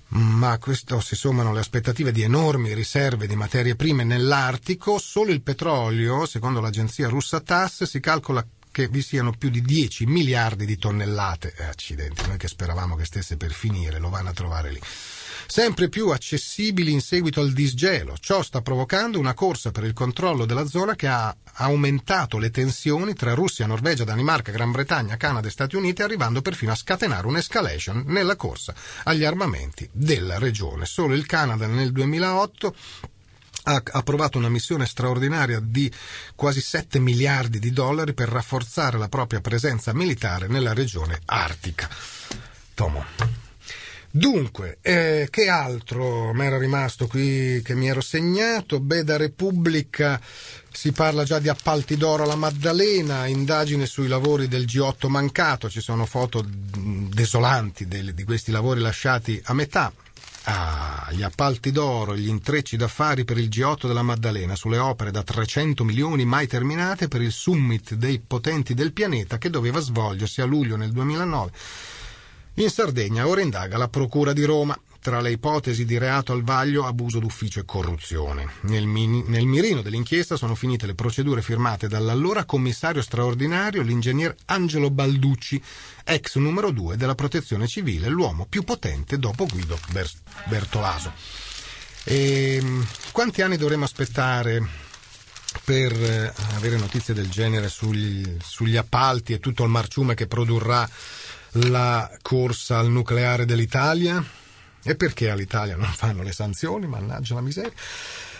ma 0.09 0.51
a 0.51 0.57
questo 0.57 1.01
si 1.01 1.17
sommano 1.17 1.51
le 1.51 1.59
aspettative 1.59 2.13
di 2.13 2.21
enormi 2.21 2.73
riserve 2.73 3.27
di 3.27 3.35
materie 3.35 3.75
prime 3.75 4.05
nell'Artico. 4.05 4.99
Solo 4.99 5.31
il 5.31 5.41
petrolio, 5.41 6.25
secondo 6.25 6.61
l'agenzia 6.61 7.09
russa 7.09 7.41
TASS, 7.41 7.83
si 7.83 7.99
calcola 7.99 8.45
che 8.77 8.89
vi 8.89 9.01
siano 9.01 9.31
più 9.31 9.49
di 9.49 9.63
10 9.63 10.05
miliardi 10.05 10.63
di 10.63 10.77
tonnellate. 10.77 11.51
Eh, 11.57 11.63
accidenti, 11.63 12.27
noi 12.27 12.37
che 12.37 12.47
speravamo 12.47 12.95
che 12.95 13.05
stesse 13.05 13.35
per 13.35 13.51
finire, 13.51 13.97
lo 13.97 14.09
vanno 14.09 14.29
a 14.29 14.33
trovare 14.33 14.71
lì 14.71 14.79
sempre 15.47 15.87
più 15.87 16.09
accessibili 16.09 16.91
in 16.91 17.01
seguito 17.01 17.39
al 17.39 17.53
disgelo. 17.53 18.15
Ciò 18.19 18.43
sta 18.43 18.61
provocando 18.61 19.17
una 19.17 19.33
corsa 19.33 19.71
per 19.71 19.85
il 19.85 19.93
controllo 19.93 20.45
della 20.45 20.67
zona 20.67 20.93
che 20.93 21.07
ha 21.07 21.35
aumentato 21.53 22.37
le 22.37 22.51
tensioni 22.51 23.13
tra 23.13 23.33
Russia, 23.33 23.65
Norvegia, 23.65 24.03
Danimarca, 24.03 24.51
Gran 24.51 24.71
Bretagna, 24.71 25.17
Canada 25.17 25.47
e 25.47 25.51
Stati 25.51 25.75
Uniti, 25.75 26.03
arrivando 26.03 26.41
perfino 26.41 26.73
a 26.73 26.75
scatenare 26.75 27.25
un'escalation 27.25 28.03
nella 28.07 28.35
corsa 28.35 28.75
agli 29.05 29.23
armamenti 29.23 29.89
della 29.91 30.37
regione. 30.37 30.85
Solo 30.85 31.15
il 31.15 31.25
Canada 31.25 31.65
nel 31.65 31.91
2008 31.91 32.75
ha 33.67 33.83
approvato 33.91 34.37
una 34.37 34.49
missione 34.49 34.85
straordinaria 34.85 35.59
di 35.61 35.91
quasi 36.35 36.61
7 36.61 36.99
miliardi 36.99 37.59
di 37.59 37.71
dollari 37.71 38.13
per 38.13 38.29
rafforzare 38.29 38.97
la 38.97 39.09
propria 39.09 39.41
presenza 39.41 39.93
militare 39.93 40.47
nella 40.47 40.73
regione 40.73 41.19
artica. 41.25 41.89
Tomo. 42.73 43.05
Dunque, 44.09 44.77
eh, 44.81 45.27
che 45.29 45.49
altro 45.49 46.33
mi 46.33 46.45
era 46.45 46.57
rimasto 46.57 47.07
qui 47.07 47.61
che 47.61 47.75
mi 47.75 47.89
ero 47.89 48.01
segnato? 48.01 48.79
Beh, 48.79 49.03
da 49.03 49.17
Repubblica 49.17 50.19
si 50.71 50.91
parla 50.91 51.23
già 51.23 51.39
di 51.39 51.49
appalti 51.49 51.97
d'oro 51.97 52.23
alla 52.23 52.35
Maddalena, 52.35 53.27
indagine 53.27 53.85
sui 53.85 54.07
lavori 54.07 54.47
del 54.47 54.63
G8 54.63 55.07
mancato, 55.07 55.69
ci 55.69 55.81
sono 55.81 56.05
foto 56.05 56.43
desolanti 56.47 57.85
di 57.87 58.23
questi 58.23 58.51
lavori 58.51 58.79
lasciati 58.79 59.39
a 59.43 59.53
metà. 59.53 59.91
Ah, 60.49 61.09
gli 61.11 61.23
appalti 61.23 61.73
d'oro, 61.73 62.15
gli 62.15 62.29
intrecci 62.29 62.77
d'affari 62.77 63.25
per 63.25 63.37
il 63.37 63.49
G8 63.49 63.85
della 63.85 64.01
Maddalena 64.01 64.55
sulle 64.55 64.77
opere 64.77 65.11
da 65.11 65.21
300 65.21 65.83
milioni 65.83 66.23
mai 66.23 66.47
terminate 66.47 67.09
per 67.09 67.21
il 67.21 67.33
summit 67.33 67.95
dei 67.95 68.19
potenti 68.25 68.73
del 68.73 68.93
pianeta 68.93 69.37
che 69.37 69.49
doveva 69.49 69.79
svolgersi 69.79 70.39
a 70.39 70.45
luglio 70.45 70.77
nel 70.77 70.93
2009 70.93 71.51
in 72.59 72.69
Sardegna 72.71 73.27
ora 73.27 73.41
indaga 73.41 73.77
la 73.77 73.87
Procura 73.87 74.33
di 74.33 74.43
Roma. 74.43 74.75
Tra 74.99 75.21
le 75.21 75.31
ipotesi 75.31 75.85
di 75.85 75.97
reato 75.97 76.33
al 76.33 76.43
vaglio, 76.43 76.85
abuso 76.85 77.19
d'ufficio 77.19 77.59
e 77.59 77.65
corruzione. 77.65 78.49
Nel, 78.61 78.85
mini, 78.85 79.23
nel, 79.27 79.45
mirino 79.45 79.81
dell'inchiesta 79.81 80.35
sono 80.35 80.55
finite 80.55 80.85
le 80.85 80.95
procedure 80.95 81.41
firmate 81.41 81.87
dall'allora 81.87 82.45
commissario 82.45 83.01
straordinario, 83.01 83.81
l'ingegner 83.81 84.35
Angelo 84.45 84.89
Balducci, 84.89 85.61
ex 86.03 86.35
numero 86.35 86.71
2 86.71 86.97
della 86.97 87.15
protezione 87.15 87.67
civile, 87.67 88.09
l'uomo 88.09 88.45
più 88.47 88.63
potente 88.63 89.17
dopo 89.17 89.45
Guido 89.45 89.77
Bertolaso. 90.45 91.13
E, 92.03 92.55
ehm, 92.61 92.87
quanti 93.11 93.41
anni 93.41 93.57
dovremo 93.57 93.83
aspettare 93.83 94.85
per 95.63 95.91
eh, 95.91 96.33
avere 96.55 96.77
notizie 96.77 97.13
del 97.13 97.29
genere 97.29 97.69
sugli, 97.69 98.37
sugli 98.41 98.77
appalti 98.77 99.33
e 99.33 99.39
tutto 99.39 99.63
il 99.63 99.69
marciume 99.69 100.13
che 100.13 100.27
produrrà 100.27 100.87
la 101.51 102.09
corsa 102.21 102.79
al 102.79 102.89
nucleare 102.89 103.45
dell'Italia? 103.45 104.23
E 104.87 104.95
perché 104.95 105.29
all'Italia 105.29 105.75
non 105.75 105.91
fanno 105.91 106.23
le 106.23 106.31
sanzioni? 106.31 106.87
Mannaggia 106.87 107.33
la 107.33 107.41
miseria. 107.41 107.73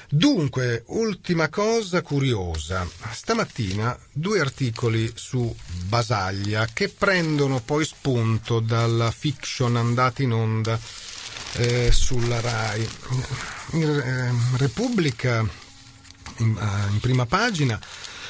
Dunque, 0.10 0.84
ultima 0.88 1.50
cosa 1.50 2.02
curiosa. 2.02 2.88
Stamattina 3.12 3.98
due 4.14 4.40
articoli 4.40 5.12
su 5.14 5.54
Basaglia 5.88 6.66
che 6.72 6.88
prendono 6.88 7.60
poi 7.60 7.84
spunto 7.84 8.62
dalla 8.62 9.12
fiction 9.12 9.76
andata 9.76 10.22
in 10.22 10.32
onda 10.32 10.80
eh, 11.56 11.92
sulla 11.92 12.40
RAI. 12.40 12.90
In, 13.72 13.84
eh, 13.84 14.58
Repubblica, 14.58 15.46
in, 16.38 16.56
uh, 16.56 16.94
in 16.94 17.00
prima 17.02 17.26
pagina, 17.26 17.78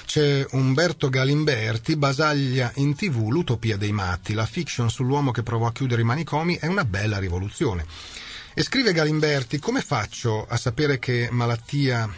c'è 0.07 0.45
Umberto 0.51 1.09
Galimberti, 1.09 1.97
Basaglia 1.97 2.71
in 2.75 2.95
tv, 2.95 3.27
l'utopia 3.27 3.75
dei 3.75 3.91
matti, 3.91 4.33
la 4.33 4.45
fiction 4.45 4.89
sull'uomo 4.89 5.31
che 5.31 5.43
provò 5.43 5.67
a 5.67 5.73
chiudere 5.73 6.01
i 6.01 6.05
manicomi 6.05 6.55
è 6.55 6.65
una 6.65 6.85
bella 6.85 7.19
rivoluzione. 7.19 7.85
E 8.53 8.63
scrive 8.63 8.93
Galimberti, 8.93 9.59
come 9.59 9.81
faccio 9.81 10.45
a 10.47 10.55
sapere 10.55 10.97
che 10.97 11.27
malattia 11.29 12.09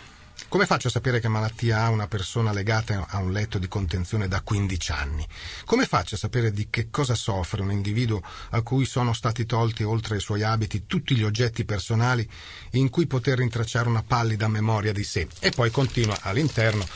come 0.48 0.66
faccio 0.66 0.88
a 0.88 0.92
sapere 0.92 1.20
che 1.20 1.28
malattia 1.28 1.82
ha 1.82 1.90
una 1.90 2.08
persona 2.08 2.52
legata 2.52 3.06
a 3.08 3.20
un 3.20 3.32
letto 3.32 3.60
di 3.60 3.68
contenzione 3.68 4.28
da 4.28 4.42
15 4.42 4.92
anni? 4.92 5.28
Come 5.66 5.86
faccio 5.86 6.16
a 6.16 6.18
sapere 6.18 6.52
di 6.52 6.68
che 6.72 6.90
cosa 6.90 7.14
soffre 7.14 7.62
un 7.62 7.72
individuo 7.72 8.22
a 8.52 8.62
cui 8.62 8.86
sono 8.86 9.14
stati 9.14 9.46
tolti 9.46 9.84
oltre 9.84 10.16
ai 10.16 10.22
suoi 10.22 10.42
abiti 10.42 10.86
tutti 10.88 11.16
gli 11.16 11.24
oggetti 11.24 11.66
personali 11.66 12.28
in 12.72 12.90
cui 12.90 13.06
poter 13.06 13.38
rintracciare 13.40 13.90
una 13.90 14.02
pallida 14.02 14.48
memoria 14.48 14.94
di 14.94 15.04
sé? 15.04 15.28
E 15.40 15.52
poi 15.52 15.70
continua 15.70 16.18
all'interno 16.22 16.88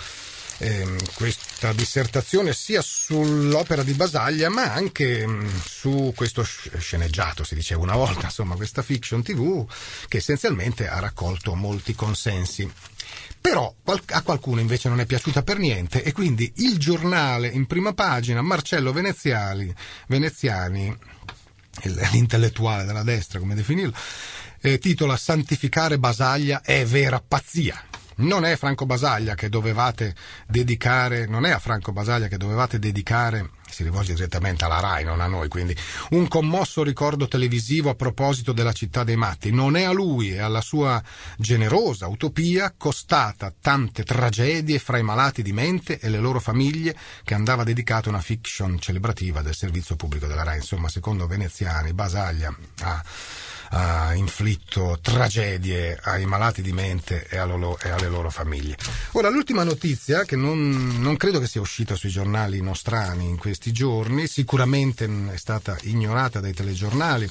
ehm, 0.63 0.97
questa 1.13 1.73
dissertazione 1.73 2.53
sia 2.53 2.81
sull'opera 2.81 3.83
di 3.83 3.93
Basaglia 3.93 4.49
ma 4.49 4.73
anche 4.73 5.25
mh, 5.25 5.31
mm, 5.31 5.47
su 5.65 6.13
questo 6.15 6.43
sceneggiato, 6.43 7.43
si 7.43 7.55
diceva 7.55 7.81
una 7.81 7.95
volta, 7.95 8.25
insomma 8.25 8.55
questa 8.55 8.81
fiction 8.81 9.21
tv 9.21 9.65
che 10.07 10.17
essenzialmente 10.17 10.87
ha 10.87 10.99
raccolto 10.99 11.53
molti 11.55 11.93
consensi. 11.93 12.71
Però 13.39 13.75
a 13.83 14.21
qualcuno 14.21 14.61
invece 14.61 14.87
non 14.87 15.01
è 15.01 15.05
piaciuta 15.05 15.43
per 15.43 15.57
niente 15.57 16.01
e 16.01 16.13
quindi 16.13 16.51
il 16.57 16.77
giornale 16.77 17.49
in 17.49 17.65
prima 17.65 17.93
pagina, 17.93 18.41
Marcello 18.41 18.93
Veneziani, 18.93 19.73
Veneziani 20.07 20.97
l'intellettuale 22.11 22.85
della 22.85 23.03
destra 23.03 23.39
come 23.39 23.55
definirlo, 23.55 23.93
eh, 24.61 24.79
titola 24.79 25.17
Santificare 25.17 25.99
Basaglia 25.99 26.61
è 26.61 26.85
vera 26.85 27.21
pazzia 27.25 27.83
non 28.17 28.45
è 28.45 28.55
Franco 28.55 28.85
Basaglia 28.85 29.35
che 29.35 29.49
dovevate 29.49 30.15
dedicare, 30.47 31.25
non 31.27 31.45
è 31.45 31.51
a 31.51 31.59
Franco 31.59 31.91
Basaglia 31.91 32.27
che 32.27 32.37
dovevate 32.37 32.79
dedicare 32.79 33.49
si 33.73 33.83
rivolge 33.83 34.13
direttamente 34.13 34.63
alla 34.63 34.79
RAI, 34.79 35.03
non 35.03 35.19
a 35.19 35.25
noi, 35.25 35.47
quindi 35.47 35.75
un 36.11 36.27
commosso 36.27 36.83
ricordo 36.83 37.27
televisivo 37.27 37.89
a 37.89 37.95
proposito 37.95 38.53
della 38.53 38.71
città 38.71 39.03
dei 39.03 39.15
matti. 39.15 39.51
Non 39.51 39.75
è 39.75 39.83
a 39.83 39.91
lui 39.91 40.31
e 40.31 40.39
alla 40.39 40.61
sua 40.61 41.01
generosa 41.37 42.07
utopia 42.07 42.73
costata 42.77 43.51
tante 43.59 44.03
tragedie 44.03 44.77
fra 44.77 44.99
i 44.99 45.03
malati 45.03 45.41
di 45.41 45.53
mente 45.53 45.99
e 45.99 46.09
le 46.09 46.19
loro 46.19 46.39
famiglie 46.39 46.95
che 47.23 47.33
andava 47.33 47.63
dedicata 47.63 48.09
una 48.09 48.21
fiction 48.21 48.79
celebrativa 48.79 49.41
del 49.41 49.55
servizio 49.55 49.95
pubblico 49.95 50.27
della 50.27 50.43
RAI. 50.43 50.57
Insomma, 50.57 50.87
secondo 50.87 51.25
Veneziani, 51.25 51.93
Basaglia 51.93 52.55
ha 52.81 53.03
ha 53.75 54.13
inflitto 54.13 54.99
tragedie 55.01 55.97
ai 56.03 56.25
malati 56.25 56.61
di 56.61 56.71
mente 56.71 57.25
e, 57.27 57.43
loro, 57.43 57.79
e 57.81 57.89
alle 57.89 58.07
loro 58.07 58.29
famiglie. 58.29 58.77
Ora, 59.13 59.29
l'ultima 59.29 59.63
notizia, 59.63 60.25
che 60.25 60.35
non, 60.35 60.97
non, 60.99 61.17
credo 61.17 61.39
che 61.39 61.47
sia 61.47 61.59
uscita 61.59 61.95
sui 61.95 62.09
giornali 62.09 62.61
nostrani 62.61 63.27
in 63.27 63.37
questi 63.37 63.71
giorni, 63.71 64.27
sicuramente 64.27 65.09
è 65.31 65.37
stata 65.37 65.75
ignorata 65.81 66.39
dai 66.39 66.53
telegiornali, 66.53 67.29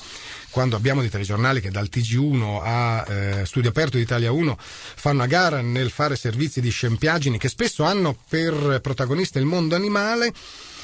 quando 0.50 0.74
abbiamo 0.74 1.00
dei 1.00 1.10
telegiornali 1.10 1.60
che 1.60 1.70
dal 1.70 1.88
TG1 1.90 2.60
a 2.62 3.06
eh, 3.08 3.46
Studio 3.46 3.70
Aperto 3.70 3.96
di 3.96 4.02
Italia 4.02 4.32
1 4.32 4.58
fanno 4.58 5.22
a 5.22 5.26
gara 5.26 5.62
nel 5.62 5.90
fare 5.90 6.16
servizi 6.16 6.60
di 6.60 6.70
scempiagini 6.70 7.38
che 7.38 7.48
spesso 7.48 7.84
hanno 7.84 8.16
per 8.28 8.80
protagonista 8.82 9.38
il 9.38 9.46
mondo 9.46 9.76
animale, 9.76 10.32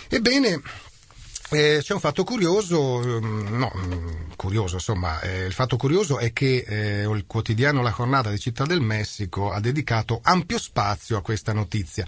ebbene 0.09 0.63
eh, 1.51 1.81
c'è 1.83 1.95
un 1.95 2.01
fatto 2.01 2.25
curioso, 2.25 3.01
mm, 3.01 3.57
no, 3.57 3.73
mm, 3.75 4.31
curioso, 4.37 4.75
insomma, 4.75 5.21
eh, 5.21 5.45
il 5.45 5.53
fatto 5.53 5.77
curioso 5.77 6.19
è 6.19 6.33
che 6.33 6.65
eh, 6.67 7.03
il 7.03 7.25
quotidiano 7.27 7.81
La 7.81 7.95
Jornada 7.97 8.31
di 8.31 8.39
Città 8.39 8.65
del 8.65 8.81
Messico 8.81 9.51
ha 9.51 9.61
dedicato 9.61 10.21
ampio 10.23 10.59
spazio 10.59 11.17
a 11.17 11.23
questa 11.23 11.53
notizia. 11.53 12.07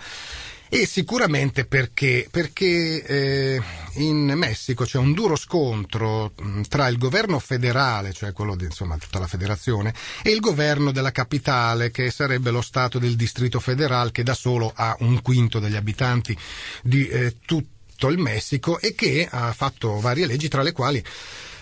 E 0.73 0.87
sicuramente 0.87 1.65
perché, 1.65 2.29
perché 2.31 3.05
eh, 3.05 3.61
in 3.95 4.33
Messico 4.37 4.85
c'è 4.85 4.99
un 4.99 5.15
duro 5.15 5.35
scontro 5.35 6.33
mm, 6.41 6.63
tra 6.69 6.87
il 6.87 6.97
governo 6.97 7.41
federale, 7.41 8.13
cioè 8.13 8.33
quello 8.33 8.55
di 8.55 8.67
insomma, 8.67 8.97
tutta 8.99 9.19
la 9.19 9.27
federazione, 9.27 9.93
e 10.23 10.31
il 10.31 10.39
governo 10.39 10.93
della 10.93 11.11
capitale, 11.13 11.91
che 11.91 12.11
sarebbe 12.11 12.51
lo 12.51 12.61
Stato 12.63 12.99
del 12.99 13.17
Distrito 13.17 13.59
federale, 13.59 14.13
che 14.13 14.23
da 14.23 14.35
solo 14.35 14.71
ha 14.73 14.95
un 15.01 15.21
quinto 15.23 15.59
degli 15.59 15.77
abitanti 15.77 16.37
di 16.83 17.09
eh, 17.09 17.37
tutto 17.45 17.79
tutto 18.01 18.09
il 18.09 18.19
Messico 18.19 18.81
e 18.81 18.95
che 18.95 19.29
ha 19.31 19.53
fatto 19.53 20.01
varie 20.01 20.27
leggi 20.27 20.49
tra 20.49 20.63
le 20.63 20.73
quali 20.73 21.05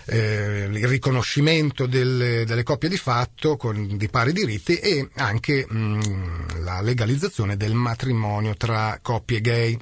eh, 0.05 0.69
il 0.71 0.87
riconoscimento 0.87 1.85
delle, 1.85 2.45
delle, 2.45 2.63
coppie 2.63 2.87
di 2.87 2.97
fatto 2.97 3.57
con, 3.57 3.97
di 3.97 4.07
pari 4.07 4.31
diritti 4.31 4.77
e 4.77 5.09
anche 5.15 5.65
mh, 5.67 6.63
la 6.63 6.79
legalizzazione 6.79 7.57
del 7.57 7.73
matrimonio 7.73 8.55
tra 8.55 8.99
coppie 9.01 9.41
gay 9.41 9.77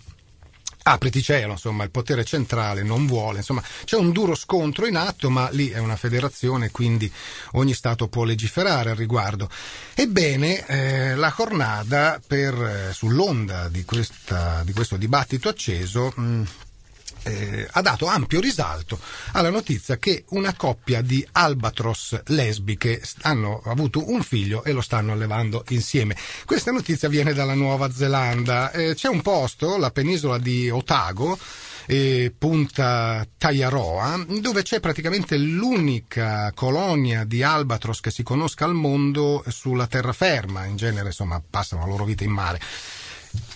apriti 0.91 1.21
cielo, 1.21 1.53
insomma, 1.53 1.83
il 1.83 1.91
potere 1.91 2.23
centrale 2.23 2.83
non 2.83 3.05
vuole, 3.05 3.39
insomma, 3.39 3.63
c'è 3.83 3.97
un 3.97 4.11
duro 4.11 4.35
scontro 4.35 4.85
in 4.87 4.95
atto, 4.95 5.29
ma 5.29 5.49
lì 5.51 5.69
è 5.69 5.79
una 5.79 5.95
federazione, 5.95 6.71
quindi 6.71 7.11
ogni 7.53 7.73
Stato 7.73 8.07
può 8.07 8.23
legiferare 8.23 8.91
al 8.91 8.95
riguardo. 8.95 9.49
Ebbene, 9.93 10.65
eh, 10.65 11.15
la 11.15 11.31
Cornada, 11.31 12.21
per, 12.25 12.53
eh, 12.53 12.93
sull'onda 12.93 13.67
di, 13.69 13.83
questa, 13.83 14.61
di, 14.63 14.73
questo 14.73 14.97
dibattito 14.97 15.49
acceso, 15.49 16.13
mh, 16.15 16.43
eh, 17.27 17.67
ha 17.69 17.81
dato 17.81 18.07
ampio 18.07 18.39
risalto 18.39 18.99
alla 19.33 19.49
notizia 19.49 19.97
che 19.97 20.23
una 20.29 20.53
coppia 20.55 21.01
di 21.01 21.25
albatros 21.33 22.21
lesbiche 22.27 23.01
hanno 23.21 23.61
avuto 23.65 24.09
un 24.09 24.23
figlio 24.23 24.63
e 24.63 24.71
lo 24.71 24.81
stanno 24.81 25.11
allevando 25.11 25.63
insieme. 25.69 26.15
Questa 26.45 26.71
notizia 26.71 27.09
viene 27.09 27.33
dalla 27.33 27.53
Nuova 27.53 27.91
Zelanda. 27.91 28.71
Eh, 28.71 28.93
c'è 28.95 29.07
un 29.07 29.21
posto, 29.21 29.77
la 29.77 29.91
penisola 29.91 30.37
di 30.37 30.69
Otago, 30.69 31.37
e 31.89 32.33
Punta 32.37 33.25
Taiaroa, 33.37 34.25
dove 34.41 34.61
c'è 34.61 34.81
praticamente 34.81 35.37
l'unica 35.37 36.51
colonia 36.53 37.23
di 37.23 37.41
albatros 37.41 38.01
che 38.01 38.11
si 38.11 38.23
conosca 38.23 38.65
al 38.65 38.73
mondo 38.73 39.41
sulla 39.47 39.87
terraferma, 39.87 40.65
in 40.65 40.75
genere 40.75 41.07
insomma 41.07 41.41
passano 41.49 41.83
la 41.83 41.87
loro 41.87 42.03
vita 42.03 42.25
in 42.25 42.31
mare 42.31 42.59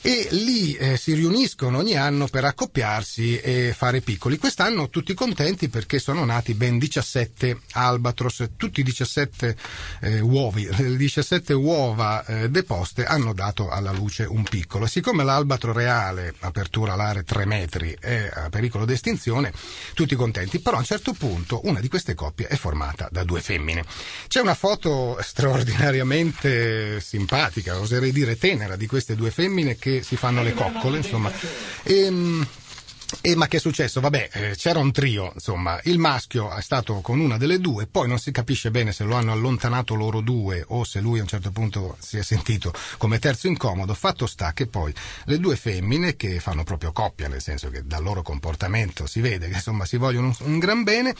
e 0.02 0.28
lì 0.32 0.74
eh, 0.74 0.98
si 0.98 1.14
riuniscono 1.14 1.78
ogni 1.78 1.96
anno 1.96 2.28
per 2.28 2.46
accoppiarsi 2.46 3.40
e 3.40 3.74
fare 3.76 4.02
piccoli. 4.02 4.38
Quest'anno 4.38 4.90
tutti 4.90 5.14
contenti 5.14 5.70
perché 5.70 6.00
sono 6.00 6.26
nati 6.26 6.54
ben 6.54 6.78
17 6.78 7.60
albatros, 7.74 8.50
tutti 8.58 8.82
17 8.84 9.56
eh, 10.02 10.20
uovi, 10.20 10.68
le 10.76 10.98
17 10.98 11.54
uova 11.54 12.26
eh, 12.26 12.50
deposte 12.50 13.06
hanno 13.06 13.34
dato 13.34 13.70
alla 13.70 13.92
luce 13.92 14.24
un 14.24 14.44
piccolo. 14.44 14.88
Siccome 14.88 15.24
l'albatro 15.24 15.72
reale, 15.72 16.34
apertura 16.40 16.94
alare 16.94 17.24
3 17.24 17.46
metri, 17.46 17.96
è 18.00 18.30
a 18.34 18.50
pericolo 18.50 18.86
di 18.86 18.94
estinzione, 18.94 19.52
tutti 19.94 20.16
contenti, 20.16 20.60
però 20.60 20.78
a 20.78 20.80
un 20.80 20.86
certo 20.86 21.14
punto 21.14 21.62
una 21.66 21.80
di 21.80 21.88
queste 21.88 22.16
coppie 22.16 22.48
è 22.48 22.56
formata 22.56 23.08
da 23.12 23.24
due 23.24 23.42
femmine. 23.42 23.84
C'è 24.28 24.40
una 24.40 24.56
foto 24.56 25.18
straordinariamente 25.22 27.00
simpatica, 27.00 27.80
oserei 27.80 28.12
dire 28.12 28.38
tenera, 28.38 28.76
di 28.76 28.88
queste 28.88 29.16
due 29.16 29.32
femmine 29.32 29.71
che 29.78 30.04
si 30.04 30.16
fanno 30.16 30.44
le 30.44 30.54
coccole, 30.54 30.98
insomma. 30.98 31.32
E, 31.84 32.06
ehm, 32.06 32.48
e 33.20 33.36
ma 33.36 33.48
che 33.48 33.58
è 33.58 33.60
successo? 33.60 34.00
Vabbè, 34.00 34.30
eh, 34.32 34.56
c'era 34.56 34.80
un 34.80 34.92
trio, 34.92 35.32
insomma, 35.34 35.80
il 35.84 35.98
maschio 36.00 36.50
è 36.56 36.62
stato 36.62 37.02
con 37.02 37.20
una 37.20 37.38
delle 37.38 37.60
due, 37.60 37.86
poi 37.86 38.08
non 38.08 38.18
si 38.18 38.32
capisce 38.32 38.72
bene 38.72 38.94
se 38.94 39.04
lo 39.04 39.16
hanno 39.16 39.34
allontanato 39.34 39.96
loro 39.96 40.22
due 40.22 40.64
o 40.68 40.86
se 40.86 41.02
lui 41.02 41.20
a 41.20 41.24
un 41.24 41.28
certo 41.28 41.52
punto 41.52 41.98
si 42.00 42.18
è 42.18 42.24
sentito 42.24 42.74
come 42.98 43.20
terzo 43.20 43.48
incomodo. 43.48 43.94
Fatto 43.94 44.26
sta 44.28 44.54
che 44.54 44.68
poi 44.68 44.94
le 45.26 45.40
due 45.40 45.58
femmine, 45.58 46.16
che 46.16 46.40
fanno 46.40 46.64
proprio 46.64 46.94
coppia, 46.94 47.28
nel 47.28 47.42
senso 47.42 47.70
che 47.70 47.86
dal 47.86 48.02
loro 48.02 48.22
comportamento 48.22 49.06
si 49.06 49.20
vede 49.20 49.50
che 49.50 49.56
insomma 49.56 49.86
si 49.86 49.98
vogliono 49.98 50.34
un, 50.40 50.58
gran 50.58 50.84
bene, 50.84 51.14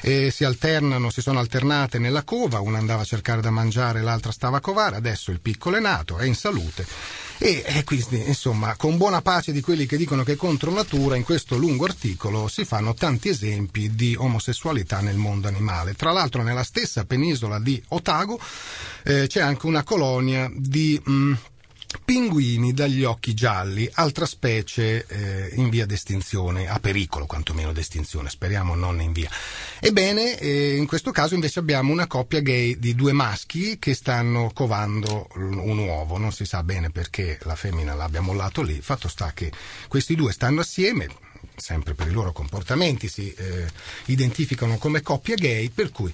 e 0.00 0.30
si 0.30 0.44
alternano, 0.44 1.10
si 1.10 1.20
sono 1.20 1.38
alternate 1.38 1.98
nella 1.98 2.24
cova, 2.24 2.60
una 2.60 2.78
andava 2.78 3.02
a 3.02 3.06
cercare 3.06 3.40
da 3.40 3.50
mangiare, 3.50 4.02
l'altra 4.02 4.32
stava 4.32 4.56
a 4.56 4.60
covare, 4.60 4.96
adesso 4.96 5.30
il 5.30 5.40
piccolo 5.40 5.76
è 5.76 5.80
nato, 5.80 6.18
è 6.18 6.24
in 6.26 6.34
salute 6.34 6.86
e, 7.38 7.62
e 7.66 7.84
quindi, 7.84 8.22
insomma, 8.26 8.76
con 8.76 8.96
buona 8.96 9.22
pace 9.22 9.52
di 9.52 9.60
quelli 9.60 9.86
che 9.86 9.96
dicono 9.96 10.22
che 10.22 10.32
è 10.32 10.36
contro 10.36 10.70
natura, 10.70 11.16
in 11.16 11.22
questo 11.22 11.56
lungo 11.56 11.84
articolo 11.84 12.48
si 12.48 12.64
fanno 12.64 12.94
tanti 12.94 13.28
esempi 13.28 13.94
di 13.94 14.14
omosessualità 14.16 15.00
nel 15.00 15.16
mondo 15.16 15.48
animale. 15.48 15.94
Tra 15.94 16.12
l'altro, 16.12 16.42
nella 16.42 16.64
stessa 16.64 17.04
penisola 17.04 17.58
di 17.58 17.82
Otago 17.88 18.38
eh, 19.04 19.26
c'è 19.26 19.40
anche 19.40 19.66
una 19.66 19.82
colonia 19.82 20.50
di. 20.54 21.00
Mh, 21.02 21.12
mm, 21.12 21.32
Pinguini 22.04 22.72
dagli 22.72 23.04
occhi 23.04 23.34
gialli, 23.34 23.88
altra 23.94 24.26
specie 24.26 25.06
eh, 25.06 25.50
in 25.54 25.68
via 25.68 25.86
d'estinzione, 25.86 26.68
a 26.68 26.78
pericolo 26.78 27.26
quantomeno 27.26 27.72
d'estinzione, 27.72 28.30
speriamo 28.30 28.74
non 28.74 29.00
in 29.00 29.12
via. 29.12 29.30
Ebbene, 29.80 30.38
eh, 30.38 30.76
in 30.76 30.86
questo 30.86 31.10
caso 31.10 31.34
invece 31.34 31.58
abbiamo 31.58 31.92
una 31.92 32.06
coppia 32.06 32.40
gay 32.40 32.78
di 32.78 32.94
due 32.94 33.12
maschi 33.12 33.78
che 33.78 33.94
stanno 33.94 34.50
covando 34.54 35.28
un 35.34 35.78
uovo, 35.78 36.18
non 36.18 36.32
si 36.32 36.44
sa 36.44 36.62
bene 36.62 36.90
perché 36.90 37.38
la 37.42 37.56
femmina 37.56 37.94
l'abbia 37.94 38.20
mollato 38.20 38.62
lì, 38.62 38.80
fatto 38.80 39.08
sta 39.08 39.32
che 39.32 39.50
questi 39.88 40.14
due 40.14 40.32
stanno 40.32 40.60
assieme, 40.60 41.08
sempre 41.56 41.94
per 41.94 42.06
i 42.06 42.12
loro 42.12 42.32
comportamenti 42.32 43.08
si 43.08 43.32
eh, 43.32 43.66
identificano 44.06 44.78
come 44.78 45.02
coppia 45.02 45.34
gay, 45.34 45.70
per 45.70 45.90
cui 45.90 46.12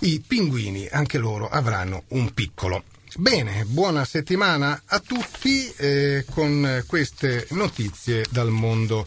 i 0.00 0.20
pinguini 0.20 0.88
anche 0.90 1.18
loro 1.18 1.48
avranno 1.48 2.04
un 2.08 2.32
piccolo. 2.32 2.84
Bene, 3.16 3.64
buona 3.64 4.04
settimana 4.04 4.82
a 4.86 5.00
tutti 5.00 5.72
eh, 5.76 6.24
con 6.30 6.84
queste 6.86 7.46
notizie 7.50 8.24
dal 8.30 8.50
mondo 8.50 9.04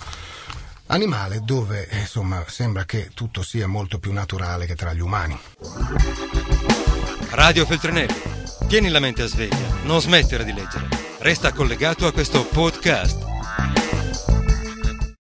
animale 0.88 1.42
dove 1.44 1.88
eh, 1.88 2.00
insomma 2.00 2.44
sembra 2.48 2.86
che 2.86 3.12
tutto 3.14 3.42
sia 3.42 3.68
molto 3.68 4.00
più 4.00 4.12
naturale 4.12 4.66
che 4.66 4.76
tra 4.76 4.94
gli 4.94 5.00
umani. 5.00 5.40
Radio 7.32 7.66
Feltrinelli, 7.66 8.14
tieni 8.68 8.90
la 8.90 9.00
mente 9.00 9.24
a 9.24 9.28
sveglia, 9.28 9.80
non 9.84 10.02
smettere 10.02 10.44
di 10.44 10.54
leggere. 10.54 10.88
Resta 11.20 11.54
collegato 11.54 12.06
a 12.06 12.12
questo 12.12 12.46
podcast. 12.46 13.24